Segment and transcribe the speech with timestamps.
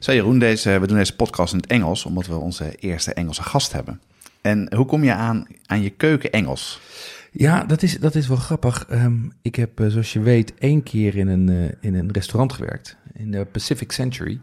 [0.00, 3.42] Zo Jeroen, deze, we doen deze podcast in het Engels omdat we onze eerste Engelse
[3.42, 4.00] gast hebben.
[4.40, 6.80] En hoe kom je aan, aan je keuken Engels?
[7.32, 8.86] Ja, dat is, dat is wel grappig.
[8.88, 12.52] Ehm, ik heb, eh, zoals je weet, één keer in een, eh, in een restaurant
[12.52, 12.96] gewerkt.
[13.12, 14.40] In de Pacific Century.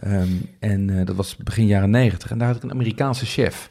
[0.00, 2.30] Ehm, en eh, dat was begin jaren negentig.
[2.30, 3.70] En daar had ik een Amerikaanse chef.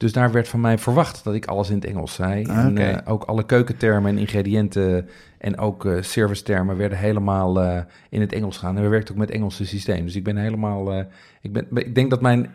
[0.00, 2.46] Dus daar werd van mij verwacht dat ik alles in het Engels zei.
[2.46, 7.78] Ah, en eh, ook alle keukentermen en ingrediënten en ook eh servicetermen werden helemaal eh,
[8.10, 8.76] in het Engels gaan.
[8.76, 10.04] En we werkten ook met Engelse systeem.
[10.04, 11.06] Dus ik ben helemaal...
[11.40, 12.50] ik, ben, ik denk dat mijn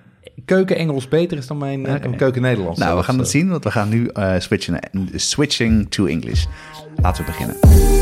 [0.45, 2.79] keuken Engels beter is dan mijn keuken Nederlands.
[2.79, 4.79] Nou, we gaan het zien, want we gaan nu switchen,
[5.15, 6.45] switching to English.
[6.95, 7.94] Laten we beginnen.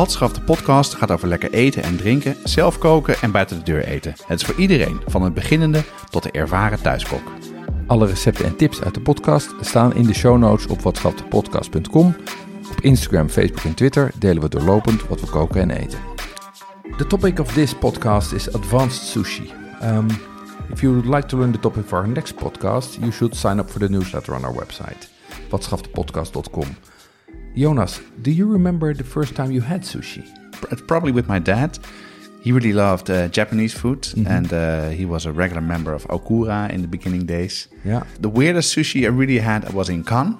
[0.00, 3.84] Watschaf de podcast gaat over lekker eten en drinken, zelf koken en buiten de deur
[3.84, 4.14] eten.
[4.26, 7.22] Het is voor iedereen, van het beginnende tot de ervaren thuiskok.
[7.86, 12.16] Alle recepten en tips uit de podcast staan in de show notes op watschapdepodcast.com.
[12.70, 15.98] Op Instagram, Facebook en Twitter delen we doorlopend wat we koken en eten.
[16.96, 19.52] The topic of this podcast is advanced sushi.
[19.82, 20.06] Um,
[20.72, 23.58] if you would like to learn the topic for our next podcast, you should sign
[23.58, 25.08] up for the newsletter on our website,
[25.50, 26.89] watschapdepodcast.com.
[27.56, 30.24] Jonas, do you remember the first time you had sushi?
[30.86, 31.78] Probably with my dad.
[32.42, 34.26] He really loved uh, Japanese food, Mm-hmm.
[34.26, 37.68] and uh, he was a regular member of Okura in the beginning days.
[37.84, 38.02] Yeah.
[38.20, 40.36] The weirdest sushi I really had was in Cannes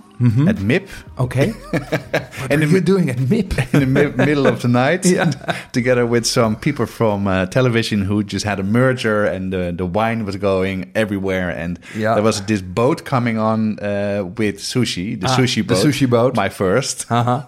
[0.48, 0.86] at MIP
[1.18, 1.50] Okay.
[1.70, 3.52] what And are you doing at MIP?
[3.74, 5.30] in the mi- middle of the night, Yeah.
[5.72, 9.86] together with some people from uh, television who just had a merger, and the the
[9.86, 12.14] wine was going everywhere, and Yeah.
[12.14, 16.06] there was this boat coming on uh, with sushi, the Ah, sushi the boat, sushi
[16.08, 16.36] boat.
[16.36, 17.06] my first.
[17.10, 17.42] Uh-huh.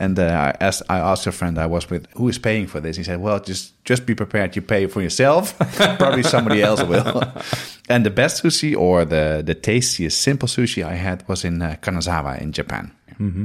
[0.00, 2.80] And uh, I asked, I asked a friend I was with, who is paying for
[2.80, 2.96] this?
[2.96, 4.54] He said, well, just just be prepared.
[4.56, 5.54] You pay for yourself.
[5.98, 7.22] Probably somebody else will.
[7.88, 11.76] and the best sushi or the the tastiest simple sushi I had was in uh,
[11.82, 12.90] Kanazawa in Japan.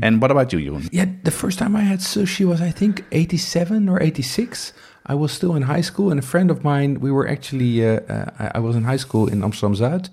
[0.04, 0.88] And what about you, Jeroen?
[0.92, 4.72] Yeah, the first time I had sushi was, I think, 87 or 86.
[5.08, 8.00] I was still in high school, and a friend of mine, we were actually, uh,
[8.08, 10.10] uh, I- I was in high school in Amsterdam Zuid.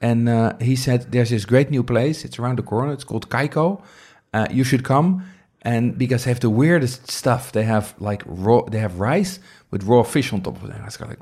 [0.00, 2.24] And uh, he said, There's this great new place.
[2.26, 2.92] It's around the corner.
[2.92, 3.80] It's called Kaiko.
[4.34, 5.22] Uh, you should come.
[5.66, 9.40] And because they have the weirdest stuff, they have like raw, they have rice
[9.72, 10.76] with raw fish on top of it.
[10.80, 11.18] I was like,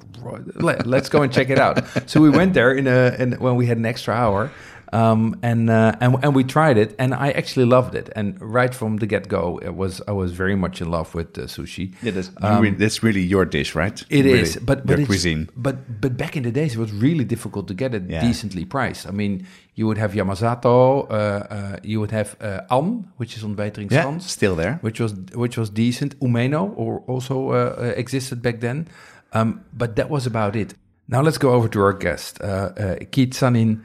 [0.57, 1.83] let, let's go and check it out.
[2.07, 4.51] so we went there in a, in, when we had an extra hour.
[4.95, 8.09] Um, and, uh, and and we tried it, and I actually loved it.
[8.17, 11.37] And right from the get go, it was I was very much in love with
[11.37, 11.87] uh, sushi.
[12.03, 14.01] Yeah, that's, you really, that's really your dish, right?
[14.09, 15.49] It really, is, but but cuisine.
[15.57, 18.21] But but back in the days, it was really difficult to get it Yeah.
[18.29, 19.09] decently priced.
[19.09, 23.43] I mean, you would have Yamazato, uh, uh, you would have uh, An, which is
[23.43, 23.57] on
[23.91, 24.79] Yeah, still there.
[24.83, 26.15] which was which was decent.
[26.21, 28.87] Umeno or also uh, uh, existed back then,
[29.33, 30.75] um, but that was about it.
[31.09, 33.83] Now let's go over to our guest, uh, uh, Kitsanin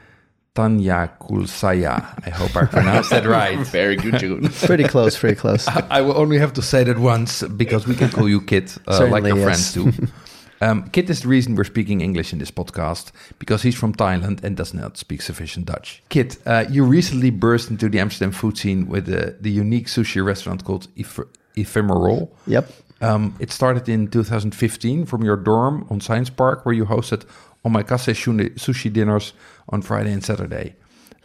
[0.56, 2.26] Thanyakulsajjai.
[2.26, 3.58] I hope I pronounced that right.
[3.66, 4.50] Very good, Jeroen.
[4.66, 5.68] Pretty close, pretty close.
[5.68, 8.90] I will only have to say that once because we can call you Kit, uh,
[8.90, 9.72] like Certainly, your yes.
[9.72, 10.06] friends do.
[10.62, 14.44] Um, Kit is the reason we're speaking English in this podcast because he's from Thailand
[14.44, 16.02] and does not speak sufficient Dutch.
[16.10, 20.22] Kit, uh, you recently burst into the Amsterdam food scene with the, the unique sushi
[20.22, 21.20] restaurant called Eph-
[21.56, 22.30] Ephemeral.
[22.46, 22.70] Yep.
[23.00, 27.24] Um, it started in 2015 from your dorm on Science Park, where you hosted
[27.64, 29.32] omakase shuni- sushi dinners
[29.70, 30.74] on Friday and Saturday.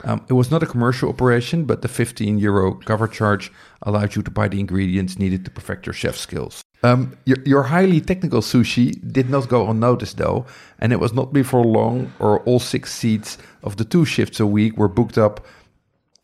[0.04, 3.52] Um, it was not a commercial operation, but the 15 euro cover charge
[3.82, 6.62] allowed you to buy the ingredients needed to perfect your chef skills.
[6.84, 10.46] Um, your, your highly technical sushi did not go unnoticed, though,
[10.80, 14.46] and it was not before long, or all six seats of the two shifts a
[14.46, 15.46] week were booked up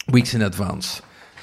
[0.09, 1.01] weeks in advance.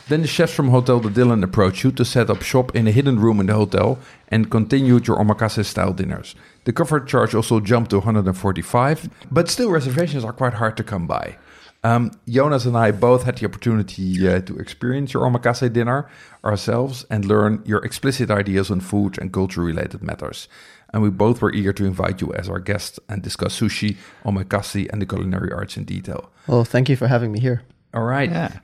[0.09, 2.91] Then the chefs from Hotel de Dylan approached you to set up shop in a
[2.91, 6.35] hidden room in the hotel and continued your omakase style dinners.
[6.65, 11.07] The cover charge also jumped to 145, but still reservations are quite hard to come
[11.07, 11.37] by.
[11.85, 16.09] Um, Jonas and I both had the opportunity uh, to experience your omakase dinner
[16.43, 20.49] ourselves and learn your explicit ideas on food and culture related matters.
[20.93, 24.89] And we both were eager to invite you as our guest and discuss sushi, omakase,
[24.91, 26.31] and the culinary arts in detail.
[26.47, 27.63] Well, thank you for having me here.
[27.93, 28.31] All right.
[28.31, 28.59] Yeah.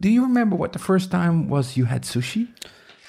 [0.00, 2.48] Do you remember what the first time was you had sushi?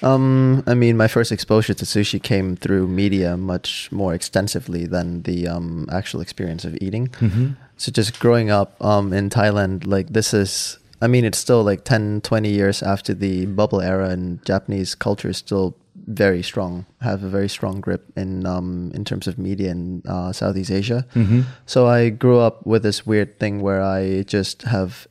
[0.02, 5.22] Um, I mean, my first exposure to sushi came through media much more extensively than
[5.22, 7.14] the um, actual experience of eating.
[7.76, 11.84] So just growing up um, in Thailand, like this is, I mean, it's still like
[11.84, 17.22] 10, 20 years after the bubble era, and Japanese culture is still very strong, have
[17.22, 21.06] a very strong grip in um, in terms of media in uh, Southeast Asia.
[21.66, 25.06] So I grew up with this weird thing where I just have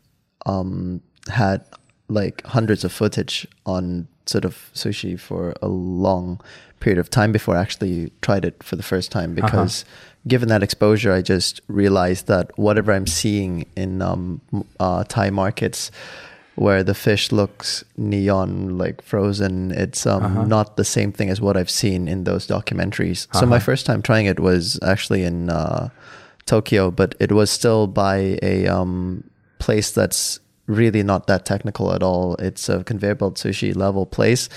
[0.45, 1.63] um, had
[2.07, 6.39] like hundreds of footage on sort of sushi for a long
[6.79, 9.85] period of time before I actually tried it for the first time because
[10.27, 14.41] given that exposure I just realized that whatever I'm seeing in um,
[14.79, 15.91] uh, Thai markets
[16.55, 21.55] where the fish looks neon like frozen it's um, not the same thing as what
[21.55, 23.27] I've seen in those documentaries.
[23.33, 25.89] So my first time trying it was actually in uh,
[26.45, 29.23] Tokyo but it was still by a um,
[29.59, 30.39] place that's
[30.71, 32.35] really not that technical at all.
[32.35, 34.49] It's a conveyor belt sushi level place,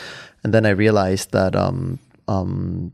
[0.42, 2.92] and then I realized that um, um,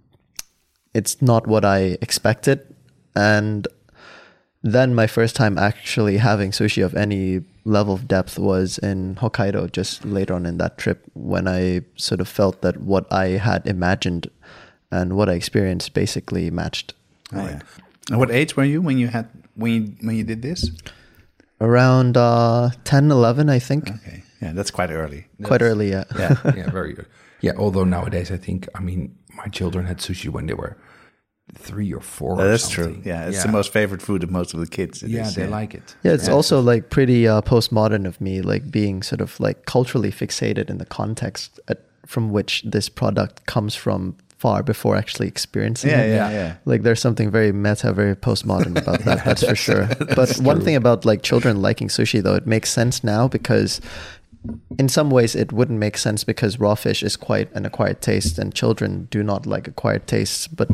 [0.95, 2.75] it's not what I expected,
[3.15, 3.67] and
[4.63, 9.71] then my first time actually having sushi of any level of depth was in Hokkaido
[9.73, 13.67] just later on in that trip when I sort of felt that what I had
[13.67, 14.29] imagined
[14.91, 16.95] and what I experienced basically matched.
[17.33, 17.61] Oh, yeah.
[18.11, 20.71] And what age were you when you had when you, when you did this?
[21.61, 23.91] Around uh, 10, 11, I think.
[23.91, 25.27] Okay, yeah, that's quite early.
[25.43, 26.05] Quite early, yeah.
[26.19, 27.07] Yeah, yeah, very good.
[27.43, 30.77] Yeah, although nowadays I think, I mean, my children had sushi when they were
[31.55, 32.41] three or four.
[32.41, 33.03] or that's true.
[33.05, 35.03] Yeah, it's the most favorite food of most of the kids.
[35.03, 35.97] It Yeah, is, they like it.
[36.03, 40.11] Yeah, it's also like pretty uh, postmodern of me, like being sort of like culturally
[40.13, 45.91] fixated in the context at, from which this product comes from far before actually experiencing
[45.91, 46.15] Yeah, it.
[46.15, 46.55] yeah, yeah.
[46.65, 49.25] Like there's something very meta, very postmodern about that.
[49.27, 49.87] that's for sure.
[50.17, 53.81] But one thing about like children liking sushi, though, it makes sense now because
[54.79, 58.39] in some ways it wouldn't make sense because raw fish is quite an acquired taste
[58.39, 60.69] and children do not like acquired tastes but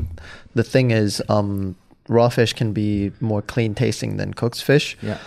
[0.54, 1.74] the thing is um,
[2.08, 5.18] raw fish can be more clean tasting than cooked fish Yeah.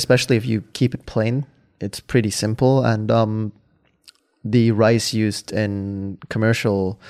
[0.00, 1.44] especially if you keep it plain
[1.80, 3.50] it's pretty simple and um,
[4.44, 7.00] the rice used in commercial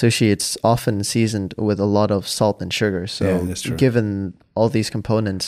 [0.00, 4.68] sushi it's often seasoned with a lot of salt and sugar so Yeah, given all
[4.68, 5.46] these components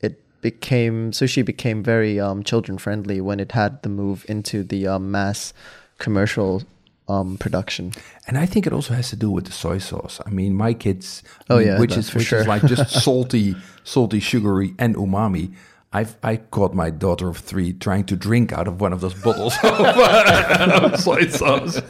[0.00, 4.86] it became sushi became very um, children friendly when it had the move into the
[4.94, 5.52] um, mass
[5.98, 6.62] commercial
[7.08, 7.92] um, production
[8.28, 10.20] And I think it also has to do with the soy sauce.
[10.24, 12.40] I mean, my kids, Oh, yeah, which is for which sure.
[12.40, 15.52] is like just salty, salty, sugary, and umami.
[15.94, 19.12] I've I caught my daughter of three trying to drink out of one of those
[19.14, 19.70] bottles of,
[20.84, 21.80] of soy sauce.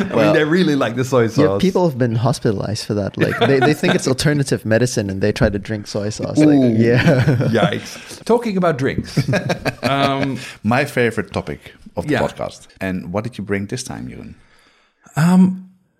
[0.00, 1.38] I mean, they really like the soy sauce.
[1.38, 5.20] yeah people have been hospitalized for that like they, they think it's alternative medicine and
[5.20, 8.24] they try to drink soy sauce like yeah Yikes!
[8.24, 9.10] Talking about drinks,
[9.84, 12.22] um, My favorite topic of the Yeah.
[12.22, 12.66] podcast.
[12.80, 14.34] And what did you bring this time, Jeroen?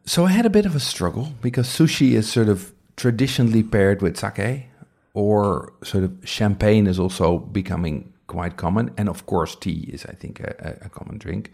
[0.05, 4.03] So I had a bit of a struggle because sushi is sort of traditionally paired
[4.03, 4.67] with sake,
[5.15, 10.13] or sort of champagne is also becoming quite common, and of course tea is, I
[10.13, 11.51] think, a, a- a common drink.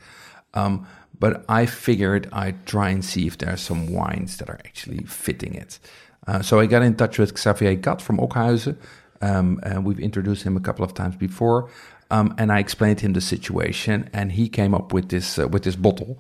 [0.55, 0.87] Um,
[1.19, 5.05] but I figured I'd try and see if there are some wines that are actually
[5.05, 5.78] fitting it.
[6.26, 8.76] Uh, so I got in touch with Xavier Gat from Okhuizen.
[9.20, 11.69] Um, and we've introduced him a couple of times before,
[12.12, 15.64] um, and I explained him the situation, and he came up with this uh, with
[15.64, 16.19] this bottle.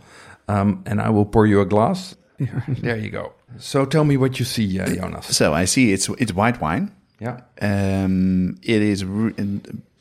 [0.48, 2.16] Um, and I will pour you a glass.
[2.68, 3.34] there you go.
[3.58, 5.26] So tell me what you see, uh, Jonas.
[5.36, 6.90] So I see it's it's white wine.
[7.20, 7.40] Yeah.
[7.60, 9.34] Um, it is re-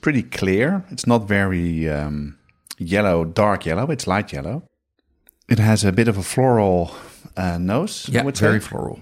[0.02, 0.84] pretty clear.
[0.92, 2.38] It's not very um,
[2.78, 3.90] yellow, dark yellow.
[3.92, 4.64] It's light yellow.
[5.50, 6.92] It has a bit of a floral
[7.36, 8.08] uh, nose.
[8.12, 9.00] Yeah, very floral.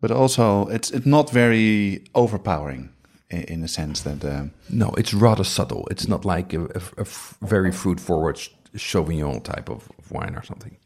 [0.00, 2.88] but also it's it's not very overpowering
[3.30, 5.86] in, in a sense that um, No, it's rather subtle.
[5.90, 8.38] It's not like a, a- a f- very fruit forward
[8.76, 10.76] Sauvignon type of, of wine or something.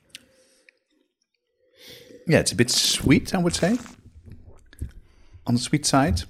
[2.27, 3.35] yeah, it's a bit sweet.
[3.35, 3.79] I would say
[5.47, 6.23] on the sweet side.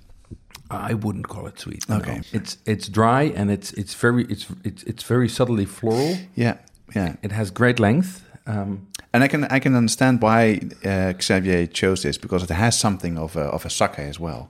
[0.71, 1.88] I wouldn't call it sweet.
[1.88, 1.97] no.
[1.97, 2.21] Okay.
[2.33, 6.16] It's it's dry and it's it's very it's it's it's very subtly floral.
[6.35, 6.56] Yeah,
[6.94, 7.16] yeah.
[7.23, 8.23] It has great length.
[8.47, 12.78] Um, And I can I can understand why uh, Xavier chose this because it has
[12.78, 14.49] something of a, of a sake as well.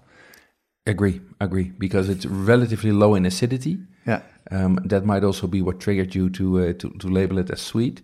[0.87, 3.78] agree, agree, because it's relatively low in acidity.
[4.06, 7.50] Yeah, Um, that might also be what triggered you to uh, to, to label it
[7.50, 8.02] as sweet.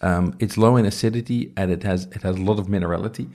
[0.00, 3.26] Um, it's low in acidity and it has it has a lot of minerality.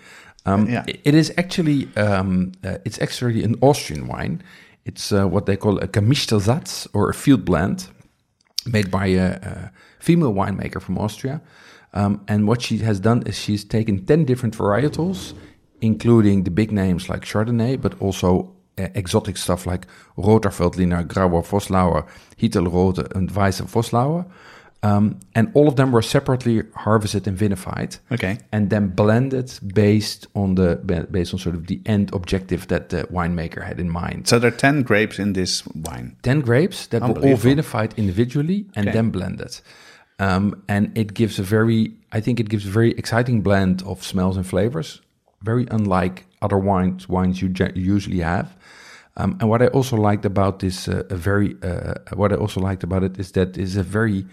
[0.48, 0.84] Um, Yeah.
[1.04, 4.42] It is actually um, uh, it's actually an Austrian wine.
[4.86, 7.90] It's uh, what they call a gemischter Satz or a field blend,
[8.66, 11.42] made by a, a female winemaker from Austria.
[11.94, 15.34] Um, and what she has done is she's taken ten different varietals,
[15.82, 21.44] including the big names like Chardonnay, but also uh, exotic stuff like Roter Veltliner, Grauer
[21.44, 22.06] Voslauer,
[22.38, 24.26] Hittelrote, and Weiße Voslauer.
[24.84, 27.98] Um, and all of them were separately harvested and vinified.
[28.12, 28.38] Okay.
[28.52, 30.76] And then blended based on the
[31.12, 34.28] based on sort of the end objective that the winemaker had in mind.
[34.28, 36.16] So there are 10 grapes in this wine.
[36.22, 38.96] 10 grapes that were all vinified individually and Okay.
[38.96, 39.60] then blended.
[40.20, 44.04] Um, and it gives a very, I think it gives a very exciting blend of
[44.04, 45.02] smells and flavors,
[45.42, 48.56] very unlike other wines wines you usually have.
[49.18, 52.62] Um, and what I also liked about this, uh, a very, uh, what I also
[52.62, 54.26] liked about it is that it's a very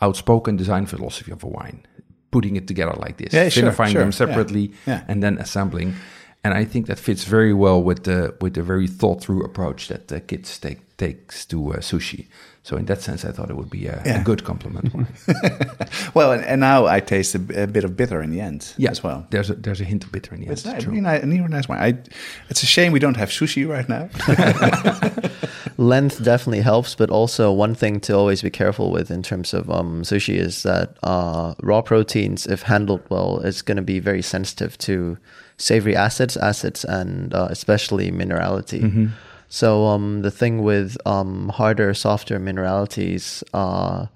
[0.00, 1.80] outspoken design philosophy of a wine,
[2.30, 5.02] putting it together like this, Yeah, sure, vinifying sure, them separately yeah.
[5.08, 5.94] and then assembling.
[6.42, 9.88] And I think that fits very well with the with the very thought through approach
[9.88, 12.26] that the kids take takes to uh, sushi.
[12.62, 14.20] So in that sense, I thought it would be a, Yeah.
[14.20, 14.92] a good compliment.
[16.14, 18.90] Well, and, and now I taste a, a bit of bitter in the end yeah,
[18.90, 19.26] as well.
[19.30, 20.52] There's a there's a hint of bitter in the end.
[20.52, 20.92] It's nice, true.
[20.92, 21.80] really nice, really nice wine.
[21.80, 21.98] I,
[22.50, 24.08] it's a shame we don't have sushi right now.
[25.80, 29.70] length definitely helps, but also one thing to always be careful with in terms of
[29.70, 34.20] um, sushi is that uh, raw proteins, if handled well, is going to be very
[34.20, 35.16] sensitive to
[35.56, 38.82] savory acids, acids, and uh, especially minerality.
[39.48, 44.06] So um, the thing with um, harder, softer mineralities, uh,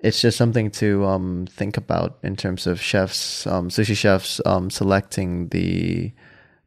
[0.00, 4.70] it's just something to um, think about in terms of chefs, um, sushi chefs um,
[4.70, 6.12] selecting the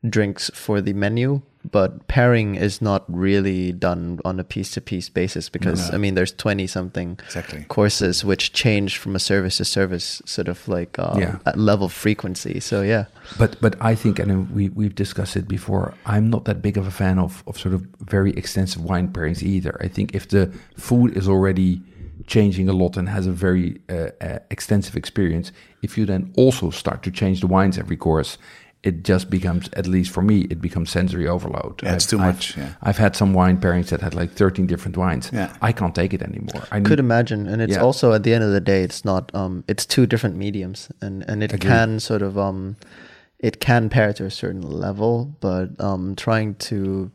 [0.07, 1.41] drinks for the menu.
[1.69, 6.15] But pairing is not really done on a piece to piece basis because I mean
[6.15, 7.65] there's twenty something Exactly.
[7.67, 11.35] courses which change from a service to service, sort of like uh, Yeah.
[11.45, 12.61] at level frequency.
[12.61, 13.05] So yeah,
[13.37, 15.93] But but I think, and we we've discussed it before.
[16.05, 19.43] I'm not that big of a fan of of sort of very extensive wine pairings
[19.43, 19.75] either.
[19.85, 21.81] I think if the food is already
[22.25, 25.51] changing a lot and has a very uh, uh, extensive experience,
[25.81, 28.37] if you then also start to change the wines every course,
[28.81, 31.81] it just becomes, at least for me, it becomes sensory overload.
[31.83, 32.75] Yeah, it's too I've- much, yeah.
[32.81, 35.29] I've had some wine pairings that had like 13 different wines.
[35.33, 35.53] Yeah.
[35.61, 36.63] I can't take it anymore.
[36.71, 37.81] I could need, imagine and it's Yeah.
[37.81, 41.25] also at the end of the day it's not um it's two different mediums and
[41.27, 41.67] and it Agreed.
[41.69, 42.77] can sort of um
[43.39, 47.11] it can pair to a certain level but um trying to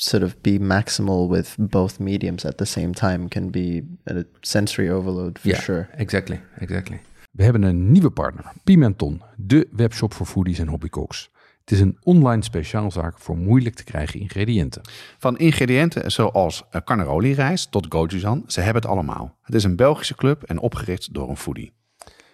[0.00, 4.88] sort of be maximal with both mediums at the same time can be a sensory
[4.88, 6.98] overload for yeah, sure exactly, exactly.
[7.34, 11.30] We hebben een nieuwe partner, Pimenton, de webshop voor foodies en hobbycooks.
[11.60, 14.82] Het is een online speciaalzaak voor moeilijk te krijgen ingrediënten.
[15.18, 19.36] Van ingrediënten zoals eh, carnaroli-rijst tot gochujang, ze hebben het allemaal.
[19.42, 21.72] Het is een Belgische club en opgericht door een foodie.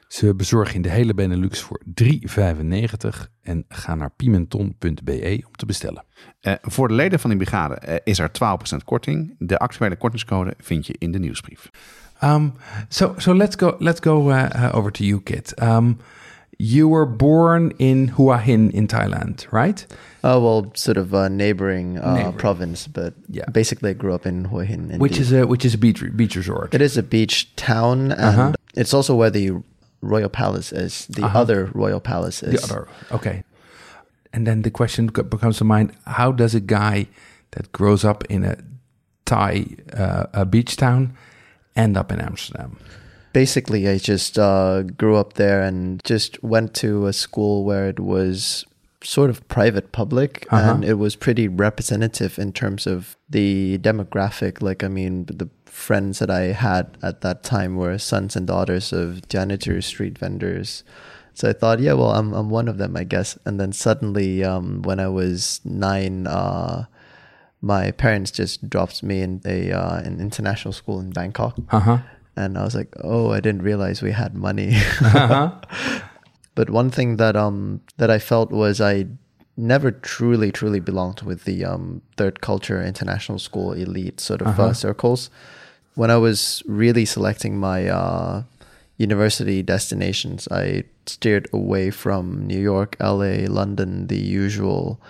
[0.08, 2.08] Ze bezorgen in de hele Benelux voor 3,95
[3.42, 6.04] en ga naar pimenton.be om te bestellen.
[6.40, 9.34] Eh, voor de leden van die brigade eh, is er 12% korting.
[9.38, 11.70] De actuele kortingscode vind je in de nieuwsbrief.
[12.22, 12.52] Um,
[12.90, 15.52] so so let's go let's go uh, uh, over to you, Kit.
[15.62, 15.98] Um,
[16.58, 19.86] you were born in Hua Hin in Thailand, right?
[20.22, 22.36] oh well sort of a neighboring, uh, Neighboring.
[22.36, 23.46] province but Yeah.
[23.50, 26.36] basically i grew up in hua hin Which is a which is a beach beach
[26.36, 26.74] resort.
[26.74, 28.52] It is a beach town, and Uh-huh.
[28.76, 29.52] it's also where the
[30.02, 31.06] royal palace is.
[31.08, 31.40] The Uh-huh.
[31.40, 32.52] other royal palace is.
[32.60, 33.42] The other, okay.
[34.32, 37.06] And then the question co- becomes to mind: How does a guy
[37.52, 38.56] that grows up in a
[39.24, 39.64] Thai
[39.96, 41.16] uh, a beach town
[41.80, 42.76] end up in Amsterdam?
[43.32, 48.00] Basically, I just uh, grew up there and just went to a school where it
[48.00, 48.64] was
[49.02, 50.74] sort of private public Uh-huh.
[50.74, 56.18] and it was pretty representative in terms of the demographic like i mean the friends
[56.18, 60.84] that i had at that time were sons and daughters of janitors street vendors
[61.32, 64.44] so i thought yeah well i'm, I'm one of them i guess and then suddenly
[64.44, 66.84] um, when i was nine uh,
[67.62, 71.98] my parents just dropped me in a uh, an international school in bangkok Uh huh.
[72.36, 74.70] and I was like, "Oh, I didn't realize we had money."
[75.02, 75.50] Uh-huh.
[76.54, 79.06] but one thing that um that I felt was I
[79.56, 84.50] never truly truly belonged with the um third culture international school elite sort of uh
[84.62, 84.72] Uh-huh.
[84.72, 85.30] circles.
[85.96, 88.42] When I was really selecting my uh,
[88.96, 95.00] university destinations, I steered away from New York, LA, London, the usual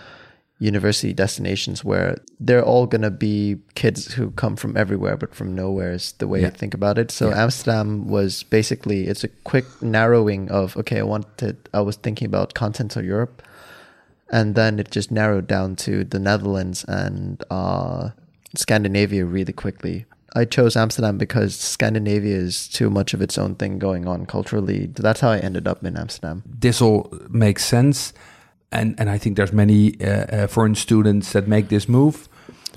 [0.61, 5.55] university destinations where they're all going to be kids who come from everywhere but from
[5.55, 6.49] nowhere is the way Yeah.
[6.49, 7.11] I think about it.
[7.11, 7.43] So Yeah.
[7.43, 12.53] Amsterdam was basically it's a quick narrowing of okay, I wanted I was thinking about
[12.55, 13.43] continental Europe
[14.31, 18.11] and then it just narrowed down to the Netherlands and uh,
[18.55, 20.05] Scandinavia really quickly.
[20.37, 24.87] I chose Amsterdam because Scandinavia is too much of its own thing going on culturally.
[24.87, 26.45] That's how I ended up in Amsterdam.
[26.47, 28.13] this all makes sense,
[28.73, 32.29] and and I think there's many uh, uh, foreign students that make this move,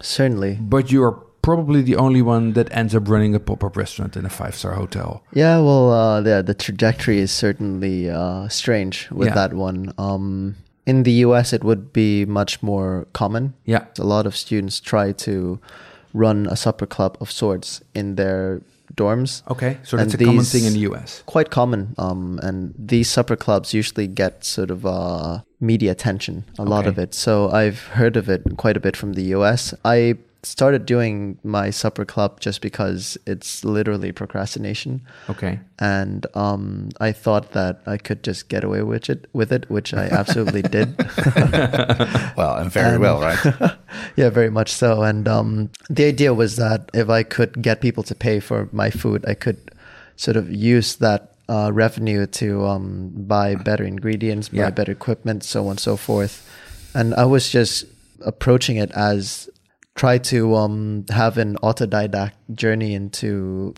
[0.01, 0.57] Certainly.
[0.62, 4.29] but you're probably the only one that ends up running a pop-up restaurant in a
[4.29, 5.21] five-star hotel.
[5.33, 9.35] Yeah, well, uh, yeah, the trajectory is certainly uh, strange with Yeah.
[9.35, 9.93] that one.
[9.97, 13.53] Um, in the US, it would be much more common.
[13.65, 13.85] Yeah.
[14.00, 15.59] A lot of students try to
[16.13, 18.62] run a supper club of sorts in their
[18.95, 19.41] dorms.
[19.50, 21.23] Okay, so And that's a common thing in the US.
[21.25, 21.93] Quite common.
[21.97, 26.98] Um, and these supper clubs usually get sort of uh, media attention, a lot of
[27.00, 27.13] it.
[27.13, 29.74] So I've heard of it quite a bit from the US.
[29.86, 30.15] I
[30.46, 35.00] started doing my supper club just because it's literally procrastination.
[35.29, 35.58] Okay.
[35.79, 39.93] And um, I thought that I could just get away with it, with it, which
[39.93, 40.98] I absolutely did.
[42.36, 43.39] Well, and very And- well, right?
[44.17, 45.03] yeah, very much so.
[45.03, 48.89] And um, the idea was that if I could get people to pay for my
[48.89, 49.72] food, I could
[50.17, 54.69] sort of use that uh, revenue to um, buy better ingredients, buy Yeah.
[54.69, 56.47] better equipment, so on and so forth.
[56.93, 57.85] And I was just
[58.25, 59.50] approaching it as
[59.95, 63.73] try to um, have an autodidact journey into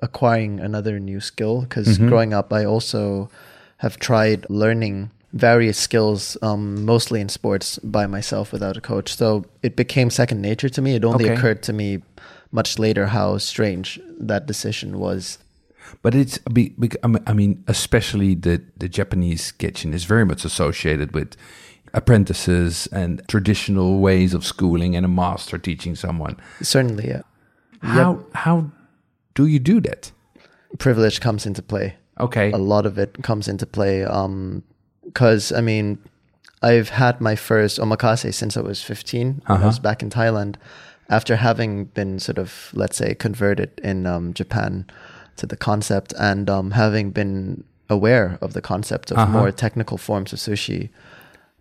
[0.00, 1.62] acquiring another new skill.
[1.62, 3.30] Because growing up, I also
[3.78, 9.16] have tried learning various skills, um, mostly in sports, by myself without a coach.
[9.16, 10.94] So it became second nature to me.
[10.94, 11.34] It only Okay.
[11.34, 12.02] occurred to me
[12.50, 15.38] much later how strange that decision was.
[16.00, 21.36] But it's I mean- especially the the Japanese kitchen is very much associated with
[21.94, 26.36] apprentices and traditional ways of schooling and a master teaching someone.
[26.62, 27.22] Certainly, yeah.
[27.82, 28.70] How how
[29.34, 30.12] do you do that?
[30.78, 31.94] privilege comes into play.
[32.18, 32.50] Okay.
[32.52, 34.04] a lot of it comes into play.
[34.04, 34.62] Um,
[35.12, 35.98] cause I mean,
[36.62, 39.66] I've had my first omakase since I was 15 I Uh-huh.
[39.66, 40.56] was back in Thailand
[41.10, 44.86] after having been sort of, let's say, converted in um, Japan
[45.36, 49.32] to the concept and um, having been aware of the concept of Uh-huh.
[49.38, 50.88] more technical forms of sushi.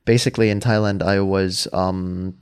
[0.05, 2.33] Basically, in Thailand, I was um,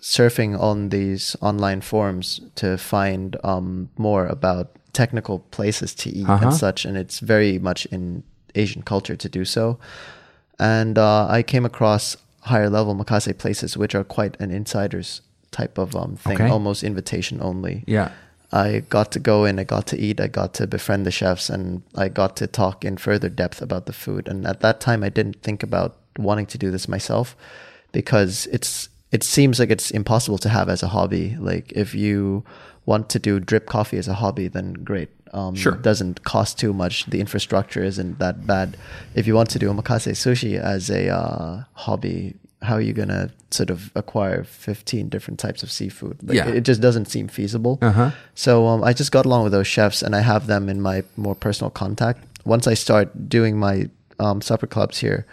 [0.00, 6.46] surfing on these online forums to find um, more about technical places to eat Uh-huh.
[6.48, 8.22] and such, and it's very much in
[8.54, 9.78] Asian culture to do so.
[10.58, 15.20] And uh, I came across higher level makase places, which are quite an insider's
[15.50, 16.48] type of um, thing, Okay.
[16.50, 17.84] almost invitation only.
[17.86, 18.10] yeah.
[18.52, 21.50] I got to go in, I got to eat, I got to befriend the chefs,
[21.50, 24.28] and I got to talk in further depth about the food.
[24.28, 27.36] And at that time, I didn't think about wanting to do this myself
[27.92, 31.36] because it's it seems like it's impossible to have as a hobby.
[31.38, 32.44] Like if you
[32.84, 35.08] want to do drip coffee as a hobby, then great.
[35.32, 35.74] Um, Sure.
[35.74, 37.06] it doesn't cost too much.
[37.06, 38.76] The infrastructure isn't that bad.
[39.14, 43.30] If you want to do omakase sushi as a uh, hobby, how are you gonna
[43.50, 46.16] sort of acquire fifteen different types of seafood?
[46.22, 46.48] Like, Yeah.
[46.48, 47.78] it just doesn't seem feasible.
[47.82, 48.10] Uh-huh.
[48.34, 51.02] So um, I just got along with those chefs, and I have them in my
[51.16, 52.24] more personal contact.
[52.44, 53.88] Once I start doing my
[54.18, 55.26] um, supper clubs here,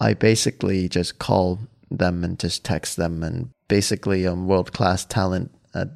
[0.00, 1.58] I basically just call
[1.90, 5.88] them and just text them, and basically um, world class talent at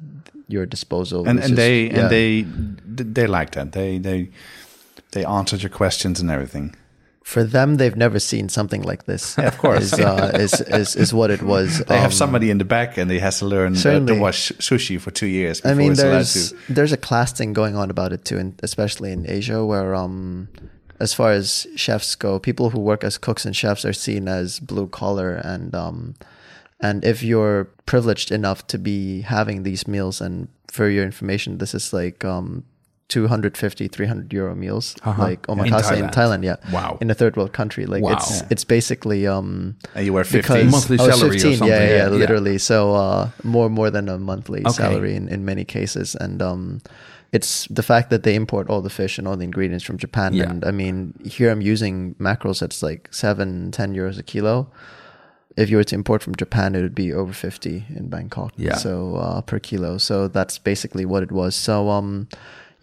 [0.47, 1.21] your disposal.
[1.27, 1.99] and and just- they yeah.
[1.99, 2.45] and they
[3.21, 3.71] they like that.
[3.73, 4.29] They they
[5.11, 6.75] they answered your questions and everything.
[7.23, 9.35] For them, they've never seen something like this.
[9.37, 9.93] Yeah, of course.
[9.93, 11.79] is, uh, is, is is what it was.
[11.85, 14.51] They have Um, somebody in the back, and they has to learn uh, to wash
[14.59, 16.73] sushi for two years I mean, there's to.
[16.73, 20.49] there's a class thing going on about it too, and especially in Asia, where um,
[20.99, 24.59] as far as chefs go, people who work as cooks and chefs are seen as
[24.59, 26.15] blue collar, and um,
[26.81, 31.73] and if you're privileged enough to be having these meals, and for your information, this
[31.73, 32.65] is like um.
[33.13, 35.21] 250 300 euro meals Uh-huh.
[35.27, 36.13] like In omakase in Thailand.
[36.19, 36.43] Thailand.
[36.49, 36.97] yeah Wow.
[37.01, 38.13] in a third world country like Wow.
[38.17, 38.47] it's Yeah.
[38.53, 40.71] it's basically um And you were because fifteen.
[40.71, 42.21] Monthly I was salary or 15, something, Yeah, yeah, yeah, yeah.
[42.23, 42.57] literally.
[42.69, 43.21] So uh,
[43.55, 44.81] more more than a monthly Okay.
[44.83, 46.81] salary in, in many cases, and um,
[47.37, 50.33] it's the fact that they import all the fish and all the ingredients from Japan.
[50.33, 50.49] Yeah.
[50.49, 50.95] And I mean,
[51.35, 54.67] here I'm using mackerels that's like seven, ten euros a kilo.
[55.55, 58.51] If you were to import from Japan, it would be over fifty in Bangkok.
[58.57, 58.77] Yeah.
[58.77, 58.91] So
[59.25, 59.97] uh, per kilo.
[59.99, 61.53] So that's basically what it was.
[61.55, 62.27] So um,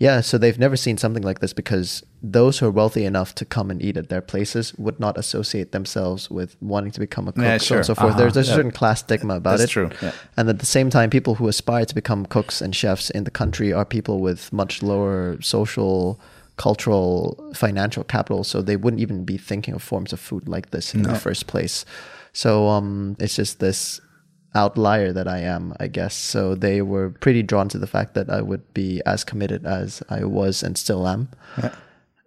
[0.01, 0.21] yeah.
[0.23, 3.71] So they've never seen something like this because those who are wealthy enough to come
[3.71, 7.45] and eat at their places would not associate themselves with wanting to become a cook,
[7.45, 8.09] Yeah, so on and so forth.
[8.09, 8.19] Uh-huh.
[8.19, 9.75] There's, there's a certain class stigma about That's it.
[9.75, 10.13] true, yeah.
[10.37, 13.31] And at the same time, people who aspire to become cooks and chefs in the
[13.31, 16.19] country are people with much lower social,
[16.57, 18.43] cultural, financial capital.
[18.43, 21.47] So they wouldn't even be thinking of forms of food like this in the first
[21.47, 21.85] place.
[22.33, 24.01] So um, it's just this
[24.55, 26.15] outlier that I am, I guess.
[26.15, 30.03] So they were pretty drawn to the fact that I would be as committed as
[30.11, 31.29] I was and still am.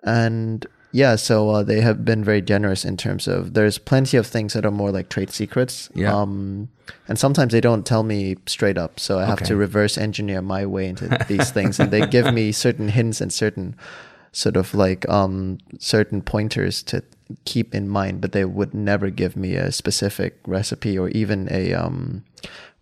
[0.03, 4.27] And yeah, so uh, they have been very generous in terms of there's plenty of
[4.27, 5.89] things that are more like trade secrets.
[5.95, 6.15] Yeah.
[6.15, 6.69] Um,
[7.07, 9.45] and sometimes they don't tell me straight up, so I have Okay.
[9.45, 13.31] to reverse engineer my way into these things, and they give me certain hints and
[13.33, 13.75] certain
[14.33, 17.01] sort of like um, certain pointers to
[17.45, 21.73] keep in mind, but they would never give me a specific recipe or even a
[21.73, 22.23] um,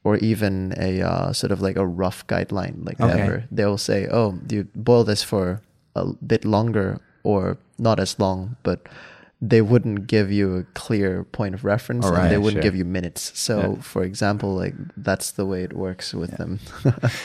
[0.03, 2.85] or even a uh, sort of like a rough guideline.
[2.85, 3.15] Like Okay.
[3.17, 5.61] never, they'll say, "Oh, you boil this for
[5.95, 8.87] a bit longer or not as long," but
[9.43, 12.71] they wouldn't give you a clear point of reference All and they wouldn't sure.
[12.71, 13.31] give you minutes.
[13.39, 13.81] So, Yeah.
[13.81, 16.59] for example, like that's the way it works with them.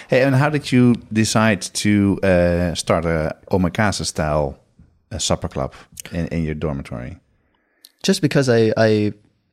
[0.08, 4.56] Hey, and how did you decide to uh, start a omakase style
[5.16, 5.72] uh, supper club
[6.12, 7.18] in, in your dormitory?
[8.02, 9.12] just because I, I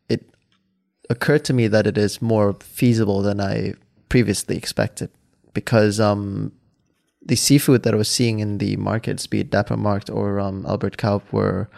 [0.09, 0.21] it
[1.09, 3.73] occurred to me that it is more feasible than I
[4.09, 5.09] previously expected
[5.53, 6.51] because um
[7.25, 10.65] the seafood that I was seeing in the markets, be it Dapper Markt or um,
[10.67, 11.69] Albert Cuyp, were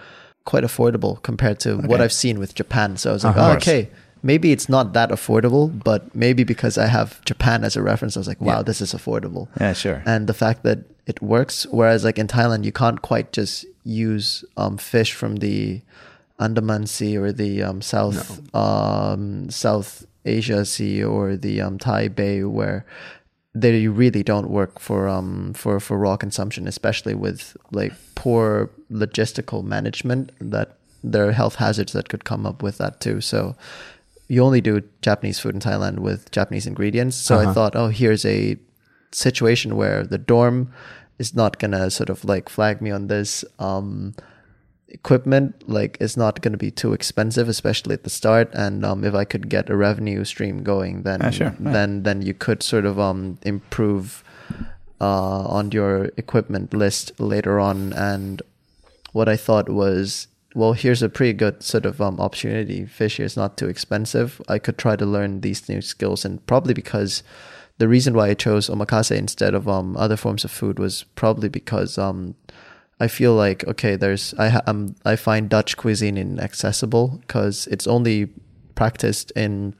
[0.44, 2.98] quite affordable compared to what I've seen with Japan.
[2.98, 3.90] So I was like, oh, okay,
[4.24, 8.22] maybe it's not that affordable, but maybe because I have Japan as a reference, I
[8.22, 8.64] was like, wow, Yeah.
[8.64, 10.02] this is affordable Yeah, sure.
[10.06, 11.68] and the fact that it works.
[11.70, 15.82] Whereas like in Thailand, you can't quite just use um, fish from the
[16.40, 22.44] Andaman Sea or the um, South um, South Asia Sea or the um, Thai Bay,
[22.44, 22.86] where
[23.54, 29.64] they really don't work for um for for raw consumption, especially with like poor logistical
[29.64, 30.32] management.
[30.42, 33.22] That there are health hazards that could come up with that too.
[33.22, 33.56] So
[34.28, 37.16] you only do Japanese food in Thailand with Japanese ingredients.
[37.16, 37.54] So I Uh-huh.
[37.54, 38.58] thought, oh, here's a
[39.12, 40.72] situation where the dorm
[41.18, 43.46] is not gonna sort of like flag me on this.
[43.60, 44.16] Um,
[44.90, 48.50] equipment like it's not going to be too expensive, especially at the start.
[48.54, 51.72] And um, if I could get a revenue stream going, then Ah, sure, yeah.
[51.72, 54.24] then then you could sort of um, improve
[55.02, 57.92] uh, on your equipment list later on.
[57.94, 58.42] And
[59.12, 62.86] what I thought was, well, here's a pretty good sort of um, opportunity.
[62.86, 64.42] Fish is not too expensive.
[64.48, 67.22] I could try to learn these new skills, and probably because
[67.78, 71.50] the reason why I chose omakase instead of um, other forms of food was probably
[71.50, 72.36] because um,
[73.00, 77.88] I feel like okay, there's I ha- um, I find Dutch cuisine inaccessible because it's
[77.88, 78.30] only
[78.76, 79.74] practiced in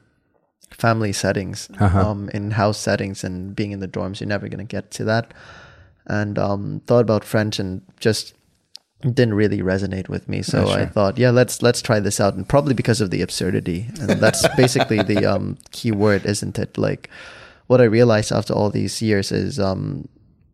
[0.72, 2.10] family settings, Uh-huh.
[2.10, 5.34] um, in house settings, and being in the dorms, you're never gonna get to that.
[6.08, 8.34] And um, thought about French and just
[9.02, 10.42] didn't really resonate with me.
[10.42, 13.22] So Yeah, I thought, yeah, let's let's try this out, and probably because of the
[13.22, 16.78] absurdity, and that's basically the um, key word, isn't it?
[16.78, 17.10] Like
[17.68, 20.08] what I realized after all these years is um,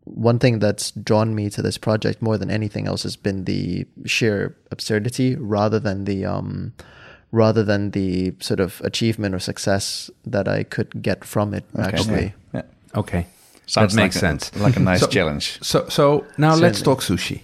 [0.06, 3.86] one thing that's drawn me to this project more than anything else has been the
[4.06, 6.74] sheer absurdity rather than the um,
[7.32, 11.63] rather than the sort of achievement or success that I could get from it.
[11.76, 11.88] Okay.
[11.88, 12.62] Actually, Yeah.
[12.95, 13.28] Okay.
[13.67, 14.56] Sounds that makes like a- sense.
[14.60, 15.60] like a nice So- challenge.
[15.62, 17.41] So, so now let's talk sushi.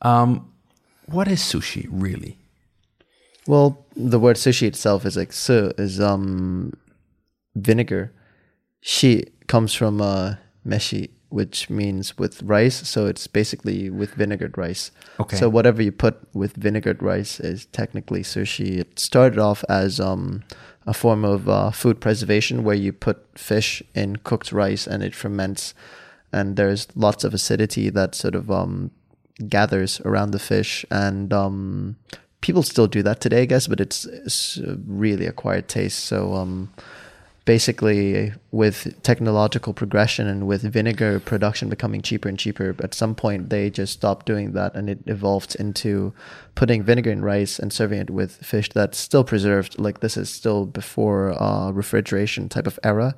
[0.00, 0.50] Um,
[1.06, 2.36] what is sushi really?
[3.46, 6.72] Well, the word sushi itself is like su is um
[7.54, 8.12] vinegar.
[8.82, 10.34] Shi comes from uh
[10.66, 14.90] meshi, which means with rice, so it's basically with vinegared rice.
[15.18, 15.36] Okay.
[15.36, 18.78] So whatever you put with vinegared rice is technically sushi.
[18.78, 20.42] It started off as um
[20.86, 25.14] a form of uh, food preservation where you put fish in cooked rice and it
[25.14, 25.74] ferments
[26.32, 28.90] and there's lots of acidity that sort of um
[29.48, 31.96] gathers around the fish and um
[32.40, 36.34] people still do that today i guess but it's, it's a really acquired taste so
[36.34, 36.72] um
[37.44, 43.50] basically with technological progression and with vinegar production becoming cheaper and cheaper at some point
[43.50, 46.14] they just stopped doing that and it evolved into
[46.54, 49.76] putting vinegar in rice and serving it with fish that's still preserved.
[49.78, 53.16] Like this is still before uh, refrigeration type of era.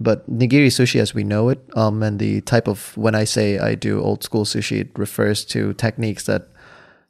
[0.00, 3.58] But nigiri sushi as we know it um, and the type of when i say
[3.58, 6.48] i do old school sushi it refers to techniques that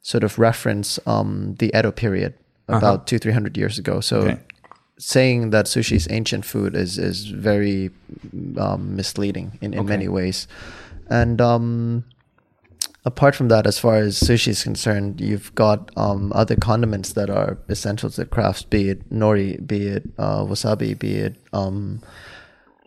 [0.01, 2.33] sort of reference um, the edo period
[2.67, 3.99] about two three hundred years ago.
[4.01, 4.39] So Okay.
[5.01, 7.89] Saying that sushi is ancient food is is very
[8.65, 9.89] um, misleading in, in Okay.
[9.89, 10.47] many ways.
[11.09, 12.03] And um,
[13.03, 17.29] apart from that, as far as sushi is concerned, you've got um, other condiments that
[17.29, 22.01] are essential to the craft, be it nori, be it uh, wasabi, be it um,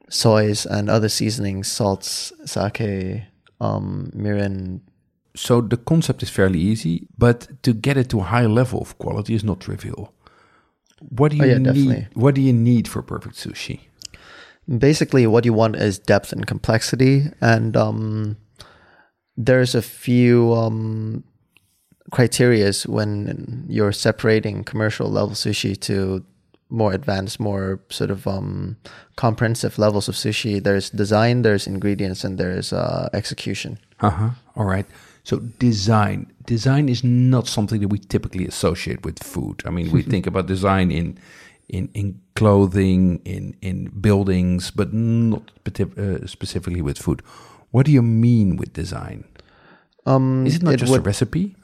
[0.09, 3.23] soys and other seasonings, salts, sake,
[3.61, 4.81] um, mirin.
[5.37, 8.97] So the concept is fairly easy, but to get it to a high level of
[8.99, 10.13] quality is not trivial.
[11.11, 11.65] What do you Oh, yeah, need?
[11.65, 12.07] definitely.
[12.15, 13.81] What do you need for perfect sushi?
[14.79, 18.35] basically what you want is depth and complexity and um
[19.37, 21.23] there's a few um
[22.11, 26.25] criterias when you're separating commercial level sushi to
[26.71, 28.77] more advanced more sort of um
[29.17, 34.31] comprehensive levels of sushi there's design there's ingredients and there's uh execution Uh huh.
[34.57, 34.87] All right.
[35.25, 36.33] So design.
[36.47, 39.63] Design is not something that we typically associate with food.
[39.65, 41.19] I mean, we think about design in
[41.69, 47.23] in in clothing, in in buildings, but not uh, specifically with food.
[47.71, 49.25] What do you mean with design?
[50.07, 51.57] um Is it not just would- a recipe?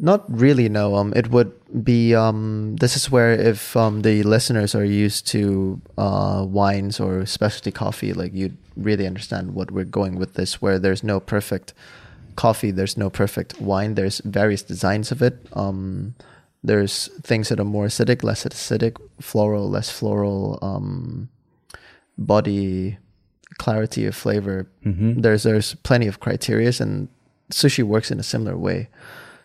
[0.00, 0.96] Not really, no.
[0.96, 1.52] Um, it would
[1.84, 2.16] be.
[2.16, 7.70] Um, this is where if um, the listeners are used to uh, wines or specialty
[7.70, 10.60] coffee, like you'd really understand what we're going with this.
[10.60, 11.74] Where there's no perfect
[12.36, 13.94] coffee, there's no perfect wine.
[13.94, 15.34] There's various designs of it.
[15.52, 16.14] Um,
[16.66, 21.28] There's things that are more acidic, less acidic, floral, less floral, um,
[22.16, 22.96] body,
[23.58, 24.66] clarity of flavor.
[24.82, 25.20] Mm-hmm.
[25.20, 27.08] There's there's plenty of criteria, and
[27.52, 28.88] sushi works in a similar way.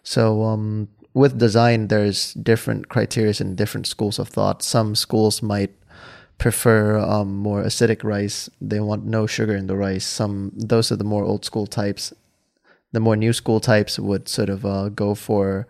[0.01, 4.63] So um, with design, there's different criteria and different schools of thought.
[4.63, 5.75] Some schools might
[6.37, 8.49] prefer um, more acidic rice.
[8.61, 10.07] They want no sugar in the rice.
[10.07, 12.13] Some those are the more old school types.
[12.91, 15.67] The more new school types would sort of uh, go for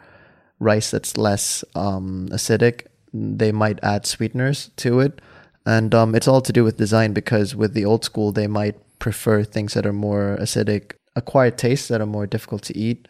[0.59, 2.87] rice that's less um, acidic.
[3.13, 5.19] They might add sweeteners to it,
[5.65, 7.13] and um, it's all to do with design.
[7.13, 11.87] Because with the old school, they might prefer things that are more acidic, acquired tastes
[11.89, 13.07] that are more difficult to eat.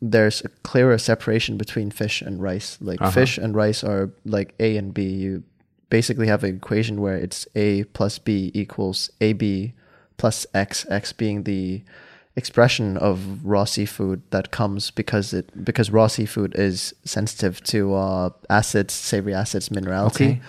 [0.00, 2.76] There's a clearer separation between fish and rice.
[2.80, 3.10] Like Uh-huh.
[3.10, 5.02] fish and rice are like A and B.
[5.04, 5.44] You
[5.90, 9.74] basically have an equation where it's A plus B equals AB
[10.16, 11.82] plus X, X being the
[12.34, 18.30] expression of raw seafood that comes because it because raw seafood is sensitive to uh,
[18.48, 20.38] acids, savory acids, minerality.
[20.38, 20.40] Okay.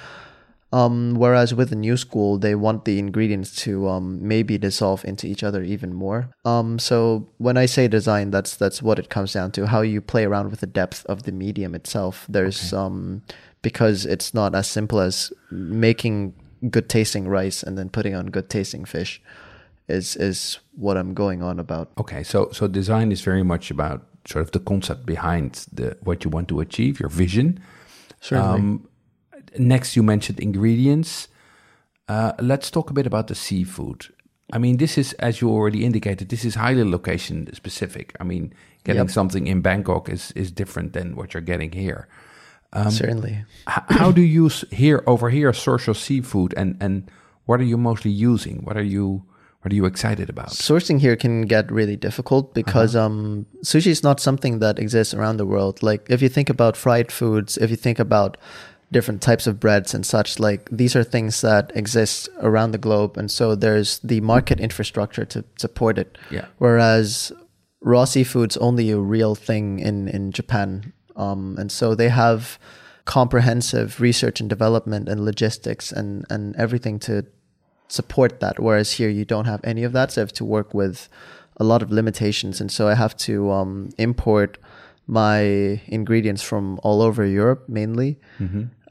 [0.72, 5.28] Um, whereas with the new school, they want the ingredients to um, maybe dissolve into
[5.28, 6.30] each other even more.
[6.46, 10.02] Um, so when I say design, that's that's what it comes down to: how you
[10.02, 12.26] play around with the depth of the medium itself.
[12.28, 13.22] There's um,
[13.62, 16.34] because it's not as simple as making
[16.72, 19.22] good tasting rice and then putting on good tasting fish.
[19.88, 21.92] Is is what I'm going on about.
[21.98, 26.24] Okay, so so design is very much about sort of the concept behind the what
[26.24, 27.60] you want to achieve, your vision.
[28.22, 28.60] Certainly.
[28.60, 28.88] Um,
[29.60, 31.28] next, you mentioned ingredients.
[32.08, 34.08] Uh, let's talk a bit about the seafood.
[34.54, 38.16] I mean, this is, as you already indicated, this is highly location specific.
[38.20, 39.12] I mean, getting Yep.
[39.12, 42.08] something in Bangkok is is different than what you're getting here.
[42.90, 43.46] Certainly.
[43.68, 47.12] How do you here over here source your seafood, and and
[47.46, 48.64] what are you mostly using?
[48.64, 49.24] What are you
[49.64, 50.50] what are you excited about?
[50.50, 55.38] sourcing here can get really difficult because um, sushi is not something that exists around
[55.38, 55.82] the world.
[55.82, 58.36] Like if you think about fried foods, if you think about
[58.92, 63.18] different types of breads and such, like these are things that exist around the globe,
[63.18, 66.18] and so there's the market infrastructure to support it.
[66.30, 66.46] Yeah.
[66.58, 67.32] Whereas
[67.80, 72.60] raw seafood's only a real thing in in Japan, um, and so they have
[73.06, 77.26] comprehensive research and development and logistics and and everything to
[77.94, 78.56] support that.
[78.60, 80.98] Whereas here you don't have any of that, so I have to work with
[81.58, 84.58] a lot of limitations, and so I have to um, import
[85.06, 85.40] my
[85.98, 88.12] ingredients from all over Europe mainly.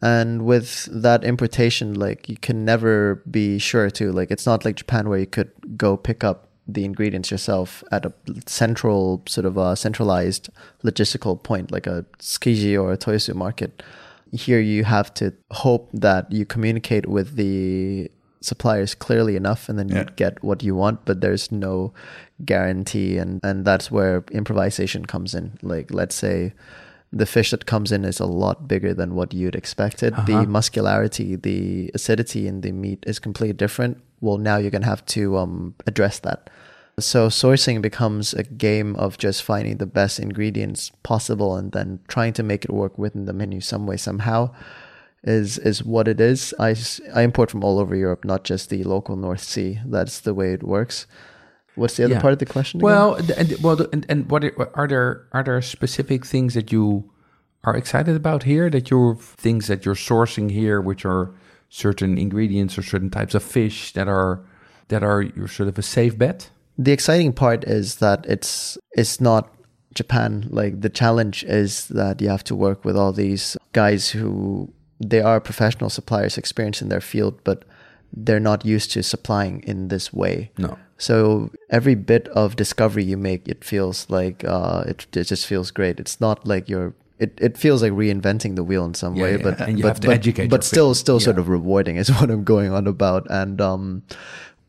[0.03, 4.77] And with that importation, like you can never be sure to like it's not like
[4.77, 8.13] Japan where you could go pick up the ingredients yourself at a
[8.47, 10.49] central sort of a centralized
[10.85, 13.83] logistical point like a Tsukiji or a Toyosu market.
[14.33, 18.11] Here you have to hope that you communicate with the
[18.45, 20.09] suppliers clearly enough and then you Yeah.
[20.17, 21.93] get what you want but there's no
[22.45, 23.19] guarantee.
[23.19, 25.59] And and that's where improvisation comes in.
[25.63, 26.53] Like let's say
[27.13, 30.13] the fish that comes in is a lot bigger than what you'd expected.
[30.15, 30.25] Uh-huh.
[30.27, 33.99] the muscularity the acidity in the meat is completely different.
[34.21, 36.51] Well now you're going to have to um address that.
[37.01, 42.35] So sourcing becomes a game of just finding the best ingredients possible and then trying
[42.35, 44.51] to make it work within the menu some way somehow
[45.25, 46.55] is is what it is.
[46.59, 46.75] I,
[47.15, 49.81] I import from all over Europe, not just the local North Sea.
[49.87, 51.07] That's the way it works.
[51.75, 52.21] What's the other Yeah.
[52.21, 52.81] part of the question?
[52.81, 52.85] again?
[52.91, 57.11] Well, and well, and, and what are, are there are there specific things that you
[57.65, 61.31] are excited about here that you're things that you're sourcing here, which are
[61.69, 64.41] certain ingredients or certain types of fish that are
[64.89, 66.51] that are your sort of a safe bet?
[66.79, 69.55] the exciting part is that it's it's not
[69.95, 70.49] Japan.
[70.51, 75.21] Like the challenge is that you have to work with all these guys who they
[75.21, 77.65] are professional suppliers, experienced in their field, but
[78.13, 80.51] they're not used to supplying in this way.
[80.59, 80.79] No.
[80.99, 85.71] So every bit of discovery you make, it feels like uh, it, it just feels
[85.71, 85.99] great.
[85.99, 86.95] It's not like you're.
[87.19, 89.43] It, it feels like reinventing the wheel in some Yeah, way, yeah.
[89.43, 92.87] but but, but, educate but still still sort of rewarding is what I'm going on
[92.87, 93.27] about.
[93.31, 94.03] And um,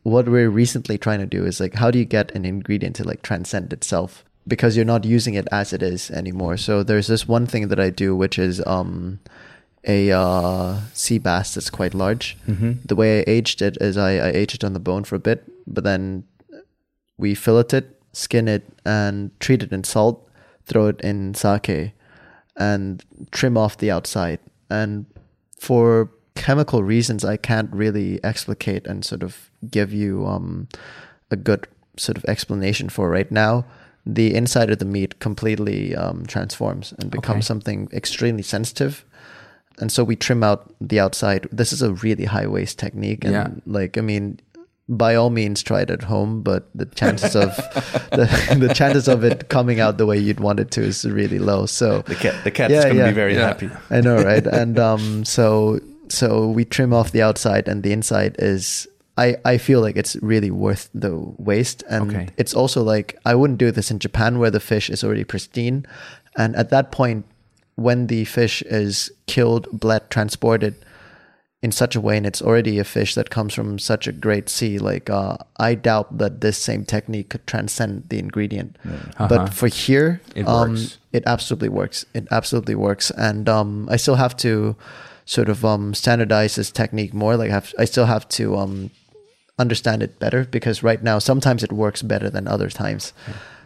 [0.04, 3.04] what we're recently trying to do is like how do you get an ingredient to
[3.04, 6.56] like transcend itself because you're not using it as it is anymore.
[6.56, 9.18] So there's this one thing that I do, which is um,
[9.86, 12.36] a uh, sea bass that's quite large.
[12.48, 12.72] Mm-hmm.
[12.84, 15.20] The way I aged it is I, I aged it on the bone for a
[15.20, 16.24] bit, but then
[17.18, 20.28] we fillet it, skin it, and treat it in salt,
[20.64, 21.92] throw it in sake,
[22.56, 24.38] and trim off the outside.
[24.70, 25.06] And
[25.58, 30.68] for chemical reasons, I can't really explicate and sort of give you um,
[31.30, 33.64] a good sort of explanation for right now.
[34.06, 37.46] The inside of the meat completely um, transforms and becomes Okay.
[37.46, 39.04] something extremely sensitive.
[39.80, 41.48] And so we trim out the outside.
[41.50, 43.24] This is a really high waste technique.
[43.24, 43.48] And Yeah.
[43.66, 44.38] like, I mean,
[44.88, 47.56] by all means try it at home, but the chances of
[48.12, 51.38] the, the chances of it coming out the way you'd want it to is really
[51.38, 51.66] low.
[51.66, 53.08] So The cat, the cat is Yeah, going to yeah.
[53.10, 53.46] be very Yeah.
[53.46, 53.70] happy.
[53.90, 54.46] I know, right?
[54.60, 58.86] and um, so so we trim off the outside, and the inside is.
[59.16, 62.28] I, I feel like it's really worth the waste, and Okay.
[62.36, 65.86] it's also like I wouldn't do this in Japan where the fish is already pristine,
[66.36, 67.24] and at that point,
[67.76, 70.74] when the fish is killed, bled, transported
[71.62, 74.50] in such a way, and it's already a fish that comes from such a great
[74.50, 78.76] sea, like uh, I doubt that this same technique could transcend the ingredient.
[78.84, 79.28] Uh-huh.
[79.28, 80.98] But for here, It um, works.
[81.12, 82.04] it absolutely works.
[82.12, 84.76] It absolutely works, and um, I still have to
[85.24, 87.34] sort of um, standardize this technique more.
[87.36, 88.90] Like I, have, I still have to um,
[89.58, 93.14] understand it better because right now sometimes it works better than other times.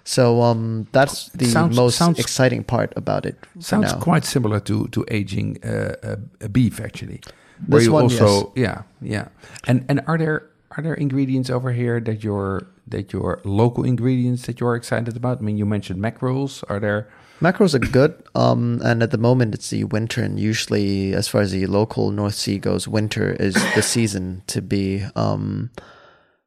[0.09, 3.37] So um, that's the Sounds- most sounds- exciting part about it.
[3.61, 6.17] Sounds quite similar to to aging uh, a,
[6.47, 7.21] a beef, actually.
[7.67, 9.29] Where This you one, also, yeah, yeah.
[9.69, 10.41] And and are there
[10.77, 15.39] are there ingredients over here that you're that your local ingredients that you're excited about?
[15.39, 16.65] I mean, you mentioned mackerels.
[16.71, 17.05] Are there?
[17.41, 21.43] Mackerels are good, um, and at the moment it's the winter, and usually, as far
[21.43, 25.05] as the local North Sea goes, winter is the season to be.
[25.15, 25.69] Um,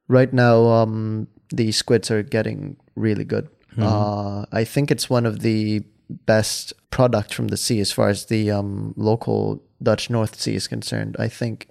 [0.07, 3.49] right now, um, the squids are getting really good.
[3.77, 5.83] Uh, I think it's one of the
[6.25, 10.67] best product from the sea as far as the um, local Dutch North Sea is
[10.67, 11.15] concerned.
[11.17, 11.69] I think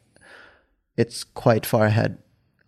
[0.97, 2.19] it's quite far ahead.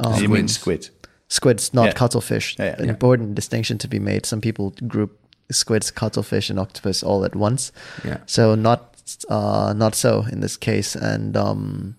[0.00, 0.90] Um, you mean squid?
[1.28, 1.92] squids, not Yeah.
[1.92, 2.56] cuttlefish.
[2.58, 2.82] Yeah, yeah.
[2.82, 4.26] An important distinction to be made.
[4.26, 5.18] Some people group
[5.50, 7.72] squids, cuttlefish, and octopus all at once.
[8.04, 8.18] Yeah.
[8.26, 10.94] So not uh, not so in this case.
[10.94, 11.96] And um,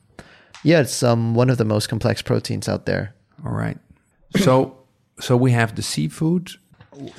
[0.63, 3.15] yeah, it's um, one of the most complex proteins out there.
[3.43, 3.77] All right.
[4.37, 4.77] So
[5.19, 6.51] so we have the seafood.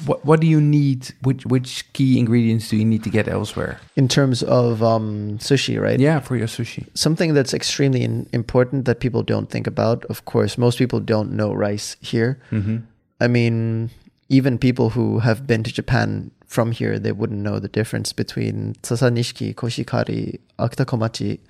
[0.06, 1.12] What what do you need?
[1.22, 3.80] Which which key ingredients do you need to get elsewhere?
[3.96, 5.98] In terms of um, sushi, right?
[5.98, 6.86] Yeah, for your sushi.
[6.94, 10.04] Something that's extremely in- important that people don't think about.
[10.04, 12.38] Of course, most people don't know rice here.
[12.52, 12.76] Mm-hmm.
[13.20, 13.90] I mean,
[14.28, 18.74] even people who have been to Japan from here, they wouldn't know the difference between
[18.82, 21.40] sasanishiki, koshihikari, akitakomachi,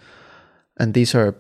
[0.78, 1.34] and these are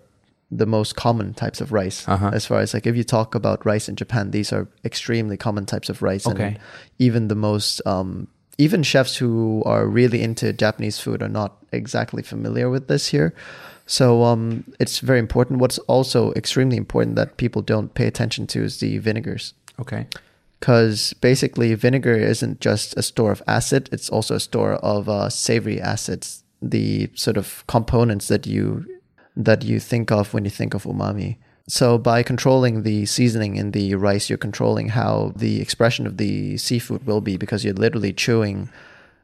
[0.50, 2.06] the most common types of rice.
[2.08, 2.30] Uh-huh.
[2.32, 5.66] As far as like if you talk about rice in Japan, these are extremely common
[5.66, 6.26] types of rice.
[6.26, 6.44] Okay.
[6.44, 6.58] And
[6.98, 8.28] even the most um,
[8.58, 13.34] even chefs who are really into Japanese food are not exactly familiar with this here.
[13.86, 15.60] So um, it's very important.
[15.60, 20.06] What's also extremely important that people don't pay attention to is the vinegars Okay.
[20.60, 25.28] because basically vinegar isn't just a store of acid it's also a store of uh,
[25.28, 28.86] savory acids the sort of components that you
[29.36, 31.36] that you think of when you think of umami.
[31.66, 36.58] So by controlling the seasoning in the rice you're controlling how the expression of the
[36.58, 38.68] seafood will be because you're literally chewing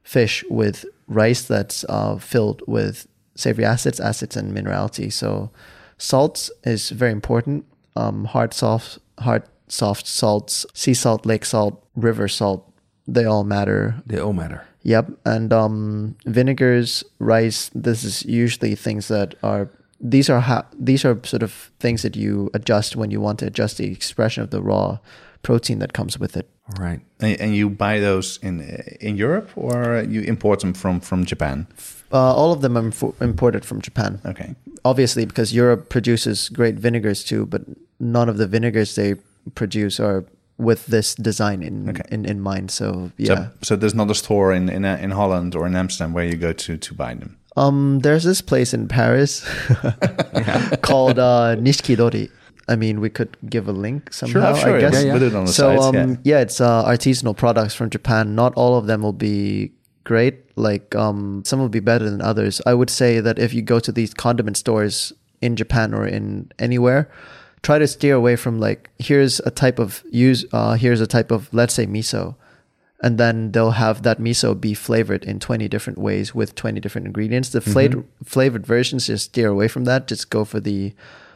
[0.03, 5.13] fish with rice that's uh, filled with savory acids acids and minerality.
[5.13, 5.51] So
[5.99, 7.67] salts is very important.
[7.97, 12.67] Um, hard soft hard soft salts sea salt lake salt river salt
[13.07, 13.97] they all matter.
[14.07, 14.65] They all matter.
[14.83, 19.69] yep and um, vinegars rice this is usually things that are
[20.01, 23.47] these are ha- these are sort of things that you adjust when you want to
[23.47, 24.99] adjust the expression of the raw
[25.43, 26.47] protein that comes with it
[26.79, 28.61] Right, And, and you buy those in
[29.01, 31.67] in Europe or you import them from from Japan?
[32.13, 34.55] uh, all of them are impo- imported from japan Okay.
[34.85, 37.63] obviously because Europe produces great vinegars too, but
[37.99, 39.15] none of the vinegars they
[39.55, 40.25] produce are
[40.59, 42.03] with this design in Okay.
[42.15, 42.71] in, in mind.
[42.71, 43.35] So yeah.
[43.35, 46.37] So, so there's not a store in in, in Holland or in Amsterdam where you
[46.37, 47.37] go to to buy them.
[47.57, 49.45] Um there's this place in Paris
[50.83, 52.31] called uh Nishikidori.
[52.69, 54.77] I mean, we could give a link somehow, sure.
[54.77, 54.95] I guess.
[54.95, 55.13] yeah, Yeah, yeah.
[55.13, 56.17] Put it on the so um yeah.
[56.23, 58.37] yeah, it's uh, artisanal products from Japan.
[58.37, 59.73] Not all of them will be
[60.05, 60.45] great.
[60.57, 62.61] Like um some will be better than others.
[62.67, 66.53] I would say that if you go to these condiment stores in Japan or in
[66.59, 67.11] anywhere,
[67.63, 71.31] try to steer away from like here's a type of use uh here's a type
[71.31, 72.37] of let's say miso.
[73.03, 77.07] And then they'll have that miso be flavored in 20 different ways with 20 different
[77.07, 77.49] ingredients.
[77.49, 80.07] The flavored flavored versions just steer away from that.
[80.07, 80.93] Just go for the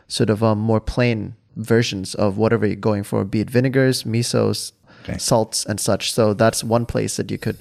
[0.06, 4.72] sort of um, more plain versions of whatever you're going for, be it vinegars, misos,
[5.04, 5.18] Okay.
[5.18, 6.12] salts, and such.
[6.12, 7.58] So that's one place that you could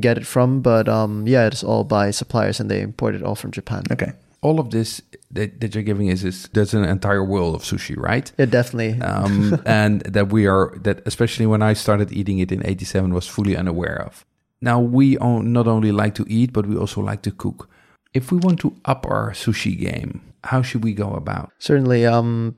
[0.00, 0.60] get it from.
[0.60, 3.82] But um, yeah, it's all by suppliers and they import it all from Japan.
[3.90, 4.12] Okay.
[4.42, 5.00] All of this
[5.30, 8.30] that, that you're giving is, is there's an entire world of sushi, right?
[8.38, 9.00] Yeah, definitely.
[9.00, 13.26] um, and that we are that especially when I started eating it in '87 was
[13.26, 14.26] fully unaware of.
[14.60, 17.68] Now we not only like to eat, but we also like to cook.
[18.14, 21.50] If we want to up our sushi game, how should we go about?
[21.58, 22.06] Certainly.
[22.06, 22.56] Um,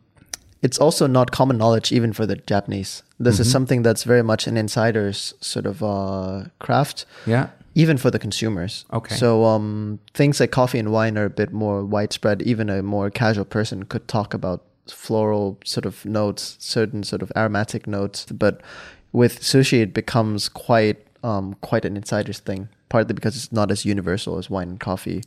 [0.62, 3.02] it's also not common knowledge even for the Japanese.
[3.20, 7.04] This is something that's very much an insider's sort of uh, craft.
[7.26, 8.84] Yeah, even for the consumers.
[8.92, 9.14] Okay.
[9.14, 12.42] So um, things like coffee and wine are a bit more widespread.
[12.42, 17.32] Even a more casual person could talk about floral sort of notes, certain sort of
[17.36, 18.26] aromatic notes.
[18.26, 18.60] But
[19.12, 22.68] with sushi, it becomes quite um, quite an insider's thing.
[22.88, 25.24] Partly because it's not as universal as wine and coffee.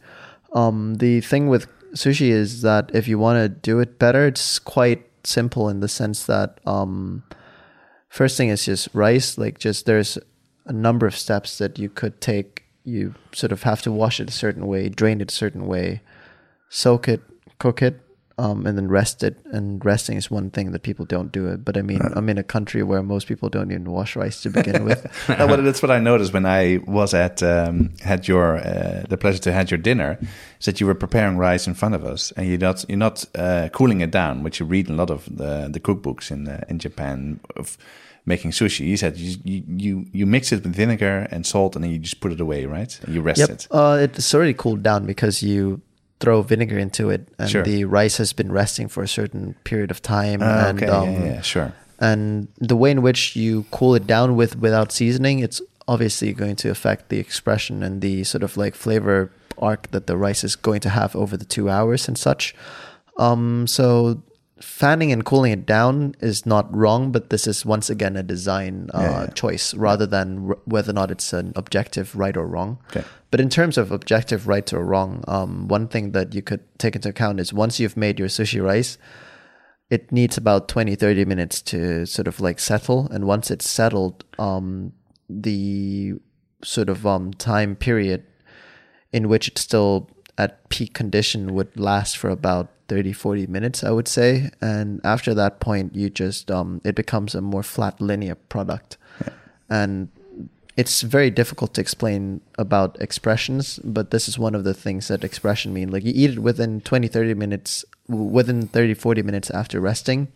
[0.54, 4.58] Um, the thing with sushi is that if you want to do it better, it's
[4.58, 7.24] quite simple in the sense that um,
[8.08, 9.38] first thing is just rice.
[9.38, 10.18] Like just there's
[10.68, 12.66] a number of steps that you could take.
[12.84, 16.02] You sort of have to wash it a certain way, drain it a certain way,
[16.70, 17.22] soak it,
[17.60, 18.00] cook it,
[18.38, 19.38] um, and then rest it.
[19.46, 21.66] And resting is one thing that people don't do it.
[21.66, 24.50] But I mean, I'm in a country where most people don't even wash rice to
[24.50, 25.06] begin with.
[25.30, 29.18] no, but that's what I noticed when I was at um, had your uh, the
[29.18, 30.20] pleasure to had your dinner.
[30.60, 33.26] Is that you were preparing rice in front of us, and you're not you're not
[33.36, 36.48] uh, cooling it down, which you read in a lot of the the cookbooks in
[36.48, 37.78] uh, in Japan of
[38.28, 38.86] making sushi.
[38.86, 42.20] You said you, you you mix it with vinegar and salt, and then you just
[42.20, 43.00] put it away, right?
[43.04, 43.50] And you rest yep.
[43.50, 43.68] it.
[43.72, 45.82] Uh, it's already cooled down because you
[46.20, 47.64] throw vinegar into it, and Sure.
[47.64, 50.42] the rice has been resting for a certain period of time.
[50.44, 51.74] Ah, and okay, um, yeah, yeah, sure.
[52.00, 56.56] and the way in which you cool it down with without seasoning it's obviously going
[56.56, 60.56] to affect the expression and the sort of like flavor arc that the rice is
[60.56, 62.54] going to have over the two hours and such
[63.18, 64.22] um so
[64.62, 68.90] fanning and cooling it down is not wrong but this is once again a design
[68.94, 69.28] uh, Yeah, yeah.
[69.28, 73.04] choice rather than r- whether or not it's an objective right or wrong Okay.
[73.30, 76.96] but in terms of objective right or wrong um, one thing that you could take
[76.96, 78.98] into account is once you've made your sushi rice
[79.90, 84.26] it needs about 20 30 minutes to sort of like settle and once it's settled
[84.40, 84.92] um
[85.30, 86.14] the
[86.64, 88.24] sort of um time period
[89.12, 93.92] in which it's still at peak condition would last for about 30 40 minutes i
[93.92, 94.50] would say.
[94.62, 98.98] And after that point you just um it becomes a more flat linear product.
[99.70, 100.10] And
[100.76, 105.24] it's very difficult to explain about expressions but this is one of the things that
[105.24, 105.90] expression mean.
[105.92, 110.28] Like you eat it within 20 30 minutes within 30 40 minutes after resting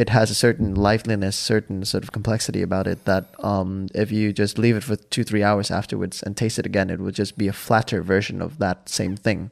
[0.00, 4.32] it has a certain liveliness certain sort of complexity about it that um, if you
[4.32, 7.36] just leave it for two three hours afterwards and taste it again it would just
[7.36, 9.50] be a flatter version of that same thing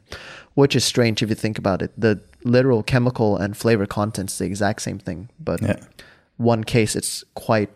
[0.61, 2.13] which is strange if you think about it the
[2.57, 5.77] literal chemical and flavor content's the exact same thing but Yeah.
[6.55, 7.71] one case it's quite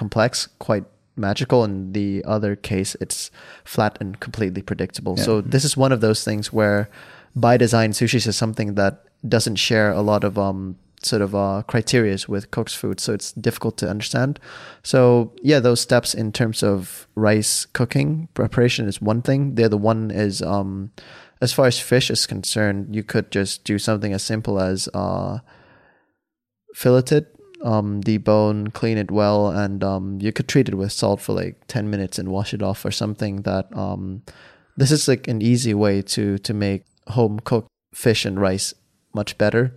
[0.00, 0.84] complex, quite
[1.16, 3.30] magical, and the other case it's
[3.64, 5.16] flat and completely predictable.
[5.16, 6.88] So this is one of those things where,
[7.34, 8.94] by design, sushi is something that
[9.34, 13.32] doesn't share a lot of um sort of uh criterias with cooked food, so it's
[13.32, 14.38] difficult to understand.
[14.82, 19.54] So yeah, those steps in terms of rice cooking preparation is one thing.
[19.56, 20.90] The other one is um
[21.40, 25.38] as far as fish is concerned, you could just do something as simple as uh
[26.74, 31.20] fillet it, um, debone, clean it well, and um, you could treat it with salt
[31.20, 33.42] for like ten minutes and wash it off or something.
[33.42, 34.22] That um,
[34.76, 38.74] this is like an easy way to to make home cooked fish and rice
[39.14, 39.74] much better.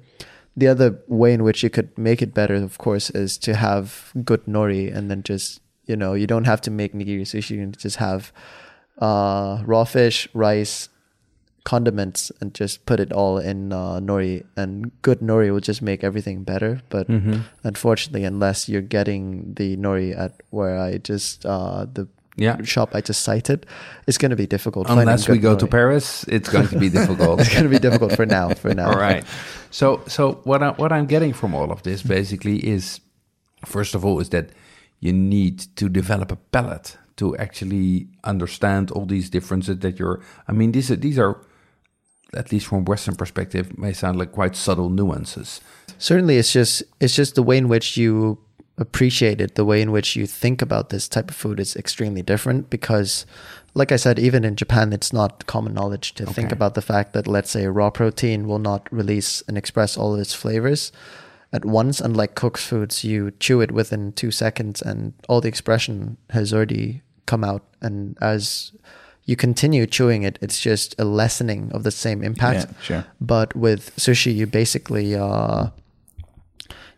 [0.55, 4.11] The other way in which you could make it better, of course, is to have
[4.23, 7.51] good nori, and then just you know you don't have to make nigiri sushi.
[7.51, 8.31] You can just have
[8.99, 10.89] uh, raw fish, rice,
[11.63, 16.03] condiments and just put it all in uh, nori and good nori will just make
[16.03, 17.41] everything better but Mm-hmm.
[17.63, 22.07] unfortunately unless you're getting the nori at where i just uh, the
[22.37, 22.57] Yeah.
[22.63, 23.65] shop i just cited
[24.07, 25.67] it's going to be difficult Unless we go to.
[25.67, 27.41] Paris, it's going to be difficult.
[27.41, 29.23] it's going to be difficult for now for now All right.
[29.69, 32.99] So, so what I, what I'm getting from all of this basically is,
[33.65, 34.49] first of all, is that
[34.99, 40.19] you need to develop a palate to actually understand all these differences that you're.
[40.47, 41.33] I mean, these are these are,
[42.35, 45.61] at least from Western perspective, may sound like quite subtle nuances.
[45.97, 48.37] certainly it's just it's just the way in which you
[48.77, 52.23] appreciate it the way in which you think about this type of food is extremely
[52.23, 53.25] different because
[53.75, 57.13] like i said even in japan it's not common knowledge to think about the fact
[57.13, 60.91] that let's say raw protein will not release and express all of its flavors
[61.53, 61.99] at once.
[61.99, 67.01] Unlike cooked foods you chew it within two seconds and all the expression has already
[67.25, 67.63] come out.
[67.81, 68.71] And as
[69.25, 73.05] you continue chewing it it's just a lessening of the same impact Yeah, sure.
[73.19, 75.67] but with sushi you basically uh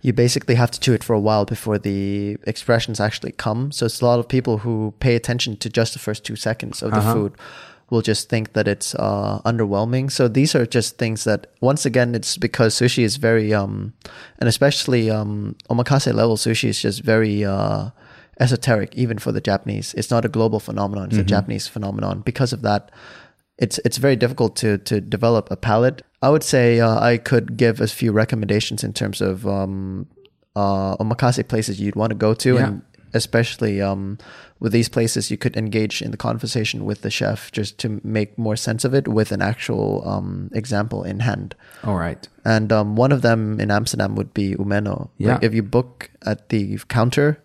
[0.01, 3.85] you basically have to chew it for a while before the expressions actually come so
[3.85, 6.91] it's a lot of people who pay attention to just the first two seconds of
[6.91, 7.13] the Uh-huh.
[7.13, 7.33] food
[7.89, 12.15] will just think that it's uh underwhelming so these are just things that once again
[12.15, 13.93] it's because sushi is very um
[14.39, 17.89] and especially um omakase level sushi is just very uh
[18.39, 22.51] esoteric even for the japanese it's not a global phenomenon it's a japanese phenomenon because
[22.53, 22.91] of that
[23.57, 26.01] it's it's very difficult to to develop a palate.
[26.23, 30.07] I would say uh, I could give a few recommendations in terms of um,
[30.55, 32.67] uh, omakase places you'd want to go to, Yeah.
[32.67, 32.81] and
[33.13, 34.17] especially um,
[34.59, 38.37] with these places, you could engage in the conversation with the chef just to make
[38.39, 41.53] more sense of it with an actual um, example in hand.
[41.83, 42.27] All right.
[42.45, 45.09] And um, one of them in Amsterdam would be Umeno.
[45.17, 45.33] Yeah.
[45.33, 47.42] Like if you book at the counter,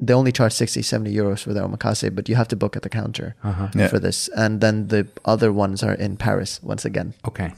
[0.00, 2.82] they only charge 60, 70 euros for their omakase, but you have to book at
[2.82, 3.68] the counter Uh-huh.
[3.74, 3.88] Yeah.
[3.88, 4.28] for this.
[4.36, 7.14] And then the other ones are in Paris once again.
[7.26, 7.52] Okay.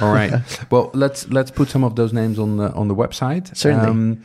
[0.00, 0.32] All right.
[0.70, 3.54] Well, let's let's put some of those names on the on the website.
[3.56, 4.18] Certainly.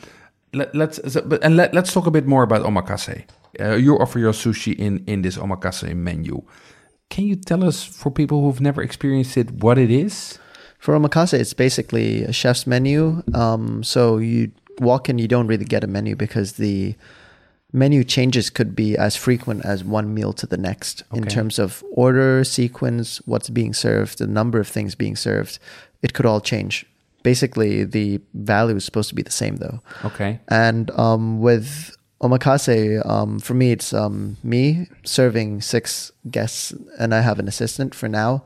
[0.54, 3.24] let, let's so- but and let, let's talk a bit more about omakase.
[3.60, 6.42] Uh, you offer your sushi in in this omakase menu.
[7.10, 10.40] Can you tell us for people who've never experienced it what it is?
[10.80, 13.24] For omakase, it's basically a chef's menu.
[13.34, 16.96] Um, so you walk in, you don't really get a menu because the
[17.74, 21.84] menu changes could be as frequent as one meal to the next in terms of
[21.92, 25.60] order, sequence, what's being served, the number of things being served.
[26.02, 26.86] It could all change.
[27.24, 29.82] Basically, the value is supposed to be the same though.
[30.06, 30.40] Okay.
[30.48, 37.22] And um, with omakase, um, for me, it's um, me serving six guests, and I
[37.22, 38.44] have an assistant for now.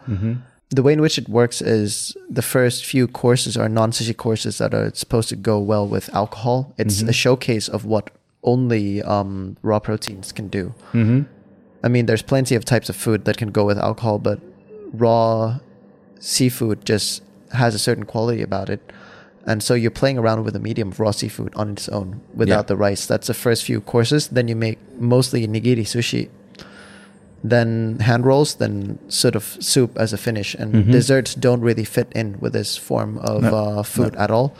[0.74, 4.58] The way in which it works is the first few courses are non sushi courses
[4.60, 6.74] that are supposed to go well with alcohol.
[6.78, 8.10] It's a showcase of what
[8.44, 10.74] only um, raw proteins can do.
[10.94, 11.22] Mm-hmm.
[11.84, 14.40] I mean, there's plenty of types of food that can go with alcohol, but
[14.94, 15.60] raw
[16.20, 17.24] seafood just
[17.54, 18.82] has a certain quality about it.
[19.48, 22.56] And so you're playing around with a medium of raw seafood on its own without
[22.56, 22.62] Yeah.
[22.64, 23.08] the rice.
[23.08, 24.28] That's the first few courses.
[24.28, 26.30] Then you make mostly nigiri sushi,
[27.44, 30.54] then hand rolls, then sort of soup as a finish.
[30.54, 30.92] And Mhm.
[30.92, 33.56] desserts don't really fit in with this form of No.
[33.56, 34.54] uh, food at all,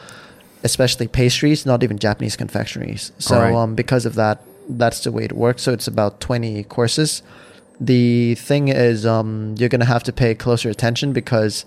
[0.64, 3.12] especially pastries, not even Japanese confectionaries.
[3.20, 3.54] So Alright.
[3.56, 5.64] um, because of that, that's the way it works.
[5.64, 7.24] So it's about 20 courses.
[7.80, 11.66] The thing is, um, you're going to have to pay closer attention because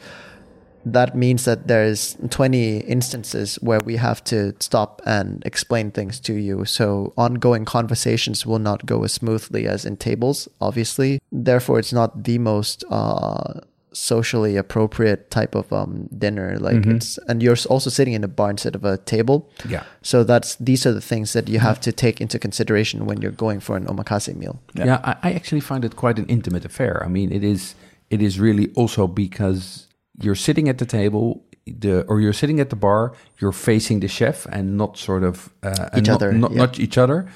[0.87, 6.35] that means that there's 20 instances where we have to stop and explain things to
[6.35, 6.65] you.
[6.67, 11.21] So ongoing conversations will not go as smoothly as in tables, obviously.
[11.33, 13.61] Therefore, it's not the most uh,
[13.95, 16.59] socially appropriate type of um, dinner.
[16.59, 16.97] Like Mhm.
[16.97, 19.49] it's, and you're also sitting in a bar instead of a table.
[19.69, 19.83] Yeah.
[20.03, 23.37] So that's these are the things that you have to take into consideration when you're
[23.37, 24.61] going for an omakase meal.
[24.75, 24.87] Yeah.
[24.87, 27.03] Yeah, I, I actually find it quite an intimate affair.
[27.05, 27.75] I mean, it is
[28.11, 29.87] it is really also because
[30.21, 34.09] you're sitting at the table, the or you're sitting at the bar, you're facing the
[34.09, 36.59] chef and not sort of uh, and Each not, other, not, yeah.
[36.59, 37.27] not each other.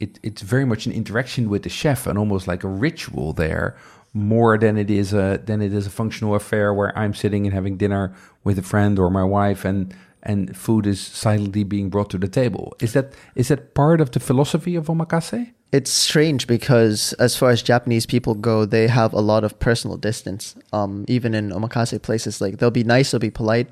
[0.00, 3.74] It, it's very much an interaction with the chef and almost like a ritual there,
[4.18, 7.54] more than it is a than it is a functional affair where I'm sitting and
[7.54, 8.12] having dinner
[8.44, 12.28] with a friend or my wife and and food is silently being brought to the
[12.28, 12.74] table.
[12.80, 15.52] Is that is that part of the philosophy of omakase?
[15.70, 19.96] It's strange because as far as Japanese people go, they have a lot of personal
[19.98, 20.56] distance.
[20.72, 23.68] Um, even in omakase places, like they'll be nice, they'll be polite,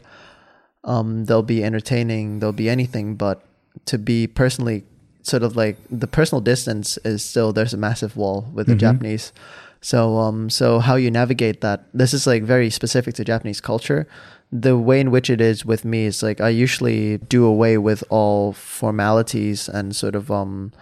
[0.85, 3.43] um, they'll be entertaining, they'll be anything, but
[3.87, 4.85] to be personally
[5.23, 8.79] sort of like the personal distance is still there's a massive wall with the Mhm.
[8.87, 9.33] Japanese.
[9.81, 14.07] So um so how you navigate that this is like very specific to Japanese culture.
[14.53, 18.03] The way in which it is with me is like I usually do away with
[18.11, 20.73] all formalities and sort of um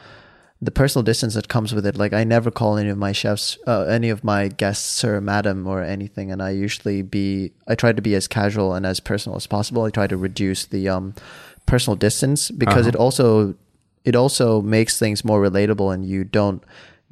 [0.62, 1.96] the personal distance that comes with it.
[1.96, 5.66] Like I never call any of my chefs, uh, any of my guests, sir, madam,
[5.66, 6.32] or anything.
[6.32, 9.82] And I usually be, I try to be as casual and as personal as possible.
[9.82, 11.14] I try to reduce the um,
[11.66, 12.88] personal distance because Uh-huh.
[12.90, 13.54] it also,
[14.06, 16.62] it also makes things more relatable, and you don't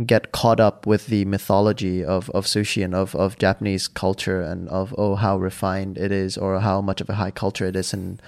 [0.07, 4.69] get caught up with the mythology of, of sushi and of, of Japanese culture and
[4.69, 7.93] of oh how refined it is or how much of a high culture it is
[7.93, 8.21] and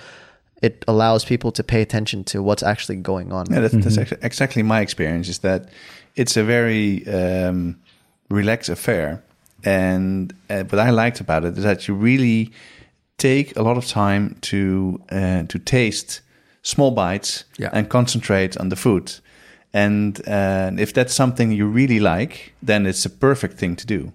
[0.62, 3.46] it allows people to pay attention to what's actually going on.
[3.50, 5.28] Yeah, that's, that's actually exactly my experience.
[5.28, 5.68] Is that
[6.16, 7.76] it's a very um,
[8.30, 9.22] relaxed affair,
[9.64, 12.50] and uh, what I liked about it is that you really
[13.18, 16.22] take a lot of time to uh, to taste
[16.62, 17.68] small bites Yeah.
[17.72, 19.12] and concentrate on the food.
[19.74, 24.12] And uh, if that's something you really like, then it's a perfect thing to do.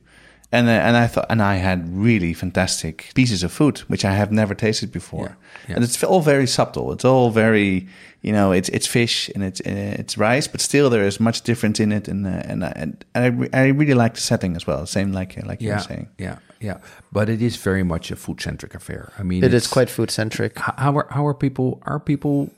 [0.51, 4.14] And uh, and I thought, and I had really fantastic pieces of food which I
[4.16, 5.26] have never tasted before.
[5.26, 5.36] Yeah,
[5.68, 5.76] yeah.
[5.76, 6.91] And it's all very subtle.
[6.93, 7.88] It's all very,
[8.24, 11.41] you know, it's it's fish and it's uh, it's rice, but still there is much
[11.43, 12.07] difference in it.
[12.07, 14.86] And uh, and I- and I, re- I really like the setting as well.
[14.88, 16.07] Same like uh, like you were saying.
[16.18, 16.78] Yeah, yeah.
[17.12, 19.12] But it is very much a food centric affair.
[19.20, 20.57] I mean, It is quite food centric.
[20.57, 21.80] How are how are people?
[21.86, 22.49] Are people?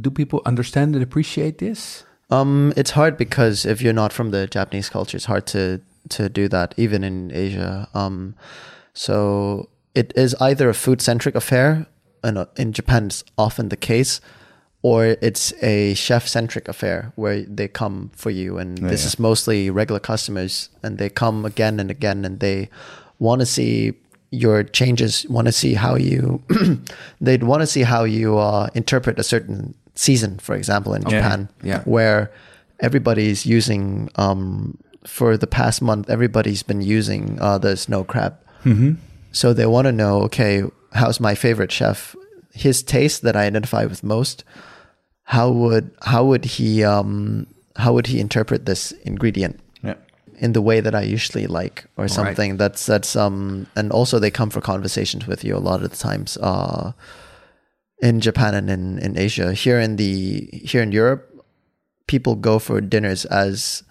[0.00, 2.04] Do people understand and appreciate this?
[2.30, 6.28] Um, it's hard because if you're not from the Japanese culture, it's hard to to
[6.28, 7.88] do that, even in Asia.
[7.94, 8.34] Um,
[8.94, 11.86] so it is either a food centric affair,
[12.22, 14.20] and uh, in Japan it's often the case,
[14.82, 19.08] or it's a chef centric affair where they come for you, and Yeah, this yeah.
[19.08, 22.68] is mostly regular customers, and they come again and again, and they
[23.18, 23.94] want to see
[24.30, 26.42] your changes, want to see how you,
[27.20, 31.48] they'd want to see how you uh, interpret a certain season, for example, in Japan,
[31.62, 31.82] yeah.
[31.84, 32.30] where
[32.80, 38.36] everybody's using um, for the past month, everybody's been using uh, the snow crab.
[38.64, 38.94] Mm-hmm.
[39.32, 42.14] So they want to know, okay, how's my favorite chef?
[42.52, 44.44] His taste that I identify with most.
[45.24, 49.94] How would how would he um, how would he interpret this ingredient Yeah.
[50.38, 52.56] in the way that I usually like, or something?
[52.56, 55.96] That's that's um, and also they come for conversations with you a lot of the
[55.96, 56.38] times.
[56.40, 56.92] Uh,
[58.00, 61.32] in Japan and in, in Asia, here in the here in Europe,
[62.06, 63.82] people go for dinners as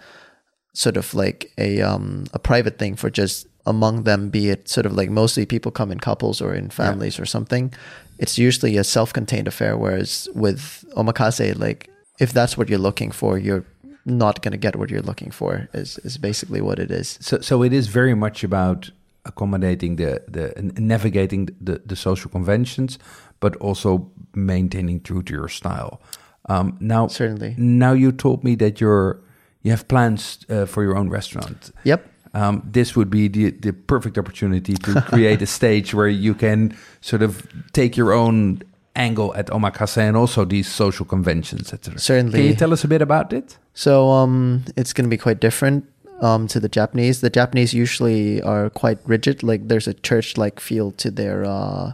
[0.74, 4.86] sort of like a um a private thing for just among them be it sort
[4.86, 7.72] of like mostly people come in couples or in families or something.
[8.18, 11.90] It's usually a self-contained affair whereas with omakase like
[12.20, 13.64] if that's what you're looking for you're
[14.06, 17.18] not going to get what you're looking for is is basically what it is.
[17.20, 18.90] So, so it is very much about
[19.24, 22.98] accommodating the the navigating the the social conventions,
[23.46, 26.00] but also maintaining true to your style.
[26.48, 27.54] Um, now, Certainly.
[27.56, 29.20] Now you told me that you're
[29.62, 31.60] you have plans uh, for your own restaurant.
[31.84, 32.00] yep
[32.34, 36.60] Um, this would be the the perfect opportunity to create a stage where you can
[37.00, 37.30] sort of
[37.72, 38.62] take your own
[38.94, 41.98] angle at omakase and also these social conventions, etc.
[41.98, 42.38] Certainly.
[42.38, 43.58] Can you tell us a bit about it?
[43.74, 45.84] So um, it's going to be quite different
[46.20, 47.20] um, to the Japanese.
[47.20, 49.42] The Japanese usually are quite rigid.
[49.42, 51.92] Like there's a church-like feel to their uh,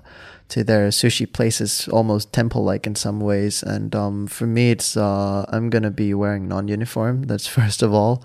[0.52, 3.62] to their sushi places, almost temple-like in some ways.
[3.62, 7.22] And um, for me, it's uh, I'm gonna be wearing non-uniform.
[7.22, 8.22] That's first of all.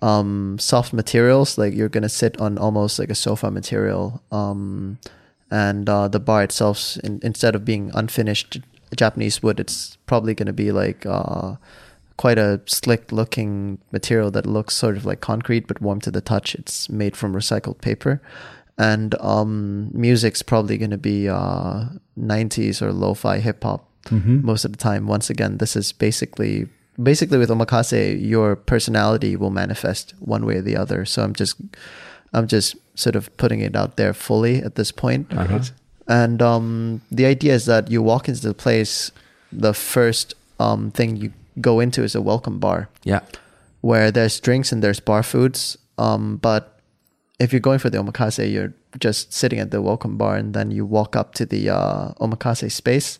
[0.00, 4.22] Um, soft materials, like you're gonna sit on almost like a sofa material.
[4.30, 4.98] Um,
[5.50, 8.60] and uh, the bar itself, in, instead of being unfinished
[8.94, 11.04] Japanese wood, it's probably gonna be like.
[11.04, 11.56] Uh,
[12.18, 16.22] quite a slick looking material that looks sort of like concrete but warm to the
[16.22, 16.54] touch.
[16.54, 18.22] It's made from recycled paper.
[18.78, 21.86] And um, music's probably going to be uh,
[22.18, 25.06] 90s or lo-fi hip hop most of the time.
[25.08, 26.68] Once again, this is basically
[27.02, 31.04] basically with omakase, your personality will manifest one way or the other.
[31.04, 31.56] So I'm just
[32.32, 35.32] I'm just sort of putting it out there fully at this point.
[36.08, 39.10] And um, the idea is that you walk into the place,
[39.50, 43.20] the first um, thing you go into is a welcome bar Yeah.
[43.80, 45.76] where there's drinks and there's bar foods.
[45.98, 46.75] Um, but
[47.38, 50.70] if you're going for the omakase, you're just sitting at the welcome bar and then
[50.70, 53.18] you walk up to the uh, omakase space,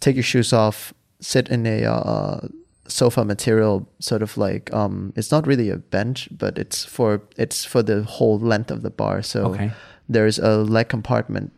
[0.00, 2.40] take your shoes off, sit in a uh,
[2.86, 7.64] sofa material, sort of like um, it's not really a bench, but it's for it's
[7.64, 9.22] for the whole length of the bar.
[9.22, 9.70] So Okay.
[10.08, 11.52] there's a leg compartment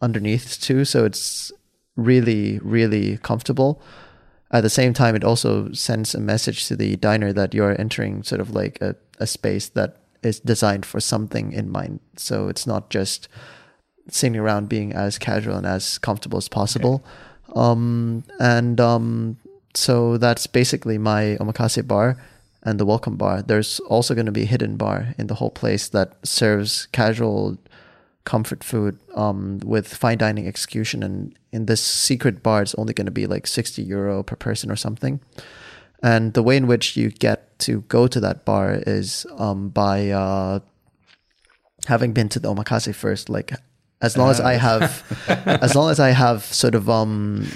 [0.00, 1.52] underneath too, so it's
[1.96, 3.80] really really comfortable.
[4.50, 8.22] At the same time, it also sends a message to the diner that you're entering
[8.22, 9.96] sort of like a, a space that
[10.26, 12.00] is designed for something in mind.
[12.16, 13.28] So it's not just
[14.08, 17.04] sitting around being as casual and as comfortable as possible.
[17.54, 19.38] Um, and um,
[19.74, 22.16] so that's basically my omakase bar
[22.62, 23.42] and the welcome bar.
[23.42, 27.58] There's also going to be a hidden bar in the whole place that serves casual
[28.24, 31.02] comfort food um, with fine dining execution.
[31.02, 34.70] And in this secret bar, it's only going to be like 60 euro per person
[34.70, 35.20] or something.
[36.02, 40.10] And the way in which you get to go to that bar is um, by
[40.10, 40.60] uh,
[41.86, 43.28] having been to the omakase first.
[43.28, 43.52] Like
[44.00, 45.04] as long as I have,
[45.46, 47.48] as long as I have sort of um,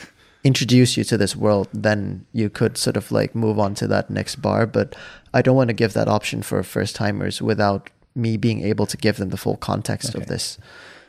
[0.42, 4.10] introduced you to this world, then you could sort of like move on to that
[4.10, 4.66] next bar.
[4.66, 4.96] But
[5.34, 8.96] I don't want to give that option for first timers without me being able to
[8.96, 10.58] give them the full context of this.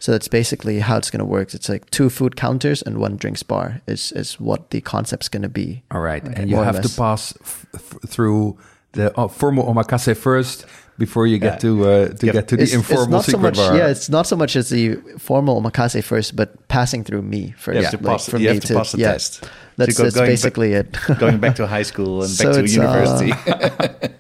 [0.02, 1.54] So that's basically how it's going to work.
[1.54, 5.44] It's like two food counters and one drinks bar is is what the concept's going
[5.44, 5.84] to be.
[5.92, 8.58] All right, and you More have to pass f- f- through
[8.94, 10.66] the uh, formal omakase first
[10.98, 11.60] before you get Yeah.
[11.60, 12.34] to uh, to Yeah.
[12.34, 13.78] get to the It's, informal it's not so secret much, bar.
[13.78, 13.92] yeah.
[13.94, 17.78] It's not so much as the formal omakase first, but passing through me first.
[17.78, 19.44] You have to pass, for you me have to pass the yeah, test.
[19.78, 20.98] That's, So go- that's going back- basically it.
[21.20, 23.32] Going back to high school and So back to it's, uh, university.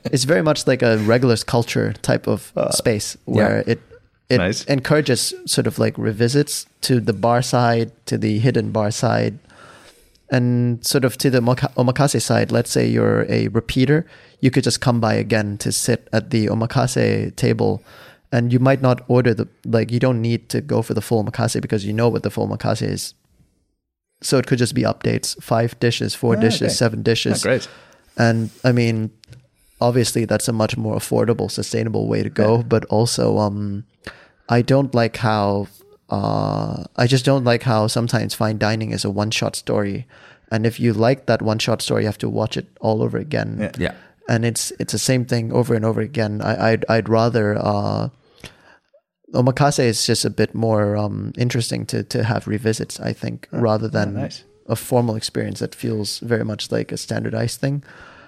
[0.13, 3.79] it's very much like a regulars culture type of space where it
[4.31, 4.63] it Nice.
[4.65, 9.37] encourages sort of like revisits to the bar side, to the hidden bar side,
[10.29, 12.51] and sort of to the omakase side.
[12.51, 14.05] Let's say you're a repeater,
[14.39, 17.83] you could just come by again to sit at the omakase table.
[18.33, 21.21] And you might not order the like you don't need to go for the full
[21.23, 23.13] omakase because you know what the full omakase is.
[24.23, 26.73] So it could just be updates, five dishes, four Ah, dishes, okay.
[26.83, 27.43] seven Oh, dishes.
[27.43, 27.67] great.
[28.17, 29.09] And I mean,
[29.81, 32.57] obviously that's a much more affordable, sustainable way to go.
[32.57, 32.63] Yeah.
[32.63, 33.83] But also, um,
[34.49, 35.67] I don't like how
[36.11, 40.05] uh, I just don't like how sometimes fine dining is a one shot story.
[40.51, 43.17] And if you like that one shot story, you have to watch it all over
[43.17, 43.57] again.
[43.59, 43.71] Yeah.
[43.77, 43.93] yeah.
[44.27, 46.41] And it's it's the same thing over and over again.
[46.41, 48.09] I, I'd I'd rather uh,
[49.33, 52.99] omakase is just a bit more um, interesting to to have revisits.
[52.99, 54.43] I think rather than nice.
[54.67, 57.83] a formal experience that feels very much like a standardized thing.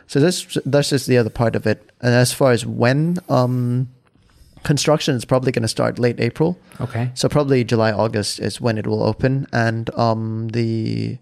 [0.08, 1.92] So this that's just the other part of it.
[2.02, 3.90] And as far as when um,
[4.64, 6.58] construction is probably going to start late April.
[6.82, 7.12] Okay.
[7.14, 11.18] So probably July August is when it will open, and um, the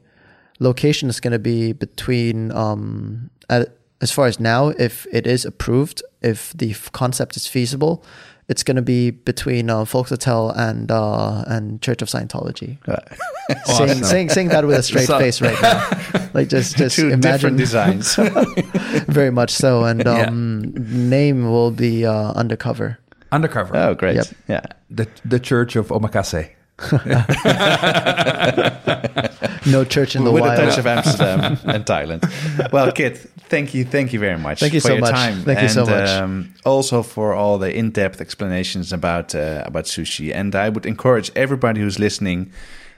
[0.59, 5.45] location is going to be between um, at, as far as now, if it is
[5.45, 8.03] approved, if the f- concept is feasible,
[8.47, 12.77] it's going to be between uh, Volkshotel and uh, and Church of Scientology.
[13.65, 17.09] saying, saying saying that with a straight So- face right now, like just just Two
[17.09, 18.15] imagine different designs.
[19.07, 20.25] very much so, and Yeah.
[20.27, 20.73] um,
[21.09, 22.97] name will be uh, undercover.
[23.31, 23.75] Undercover.
[23.77, 24.15] oh, great.
[24.15, 24.27] Yep.
[24.47, 24.61] Yeah.
[24.89, 26.49] The the Church of Omakase.
[29.65, 30.59] No church in the With wild.
[30.59, 32.71] a touch of Amsterdam and Thailand.
[32.71, 33.17] Well, Kit,
[33.49, 34.59] thank you, thank you very much.
[34.59, 35.11] Thank you for so your much.
[35.11, 35.43] Time.
[35.43, 36.09] Thank you so much.
[36.09, 40.33] Um, also for all the in-depth explanations about uh, about sushi.
[40.33, 42.51] And I would encourage everybody who's listening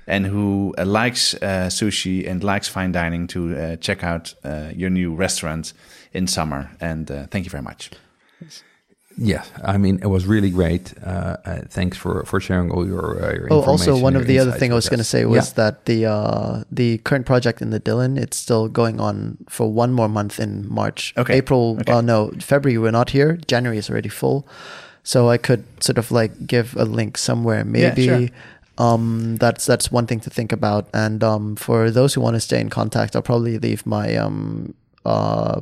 [0.07, 4.69] and who uh, likes uh, sushi and likes fine dining to uh, check out uh,
[4.73, 5.73] your new restaurant
[6.13, 6.69] in summer.
[6.79, 7.91] And uh, thank you very much.
[9.16, 10.93] Yeah, I mean it was really great.
[11.05, 13.70] Uh, uh, thanks for for sharing all your uh, your Oh, information.
[13.93, 15.53] also one of the other insights thing I was going to say was Yeah.
[15.55, 19.93] that the uh, the current project in the Dylan it's still going on for one
[19.93, 21.14] more month in March.
[21.18, 21.36] Okay.
[21.38, 21.93] April, Okay.
[21.93, 23.38] uh, no, February we're not here.
[23.47, 24.47] January is already full,
[25.03, 27.64] so I could sort of like give a link somewhere.
[27.64, 28.30] Maybe Yeah, sure.
[28.78, 30.88] um, that's that's one thing to think about.
[30.93, 34.74] And um, for those who want to stay in contact, I'll probably leave my um,
[35.05, 35.61] uh,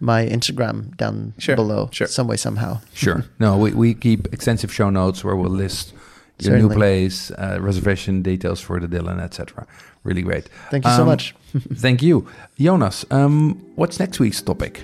[0.00, 2.06] my Instagram down Sure, below sure.
[2.08, 2.78] some way somehow.
[2.94, 3.24] Sure.
[3.38, 5.92] No, we, we keep extensive show notes where we'll list
[6.38, 6.76] your new Certainly.
[6.76, 9.66] place, uh, reservation details for the Dylan, etc.
[10.04, 10.48] Really great.
[10.70, 11.34] Thank you so Um, much.
[11.74, 12.26] Thank you,
[12.58, 13.04] Jonas.
[13.10, 14.82] Um, what's next week's topic?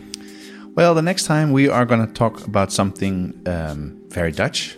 [0.77, 4.77] Well, the next time we are going to talk about something um, very Dutch.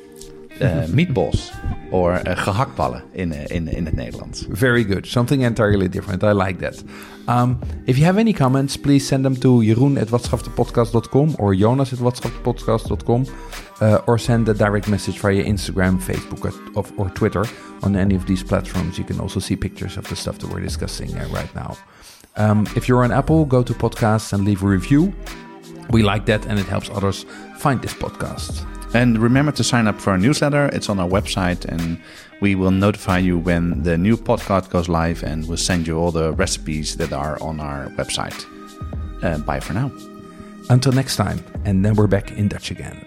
[0.61, 1.51] Uh, meatballs
[1.91, 4.47] or uh, gehaktballen in, uh, in, in het Nederlands.
[4.49, 5.07] Very good.
[5.07, 6.23] Something entirely different.
[6.23, 6.83] I like that.
[7.31, 11.93] Um, if you have any comments, please send them to jeroen at watschaftdepodcast.com or jonas
[11.93, 13.27] at watschaftdepodcast.com
[13.81, 16.43] uh, or send a direct message via Instagram, Facebook,
[16.77, 17.45] of, or Twitter.
[17.85, 20.61] On any of these platforms, you can also see pictures of the stuff that we're
[20.61, 21.79] discussing uh, right now.
[22.35, 25.15] Um, if you're on Apple, go to podcasts and leave a review.
[25.91, 27.27] We like that and it helps others
[27.59, 28.67] find this podcast.
[28.93, 30.67] And remember to sign up for our newsletter.
[30.73, 32.01] It's on our website, and
[32.41, 36.11] we will notify you when the new podcast goes live, and we'll send you all
[36.11, 38.45] the recipes that are on our website.
[39.23, 39.91] Uh, bye for now.
[40.71, 43.05] Until next time, and then we're back in Dutch again.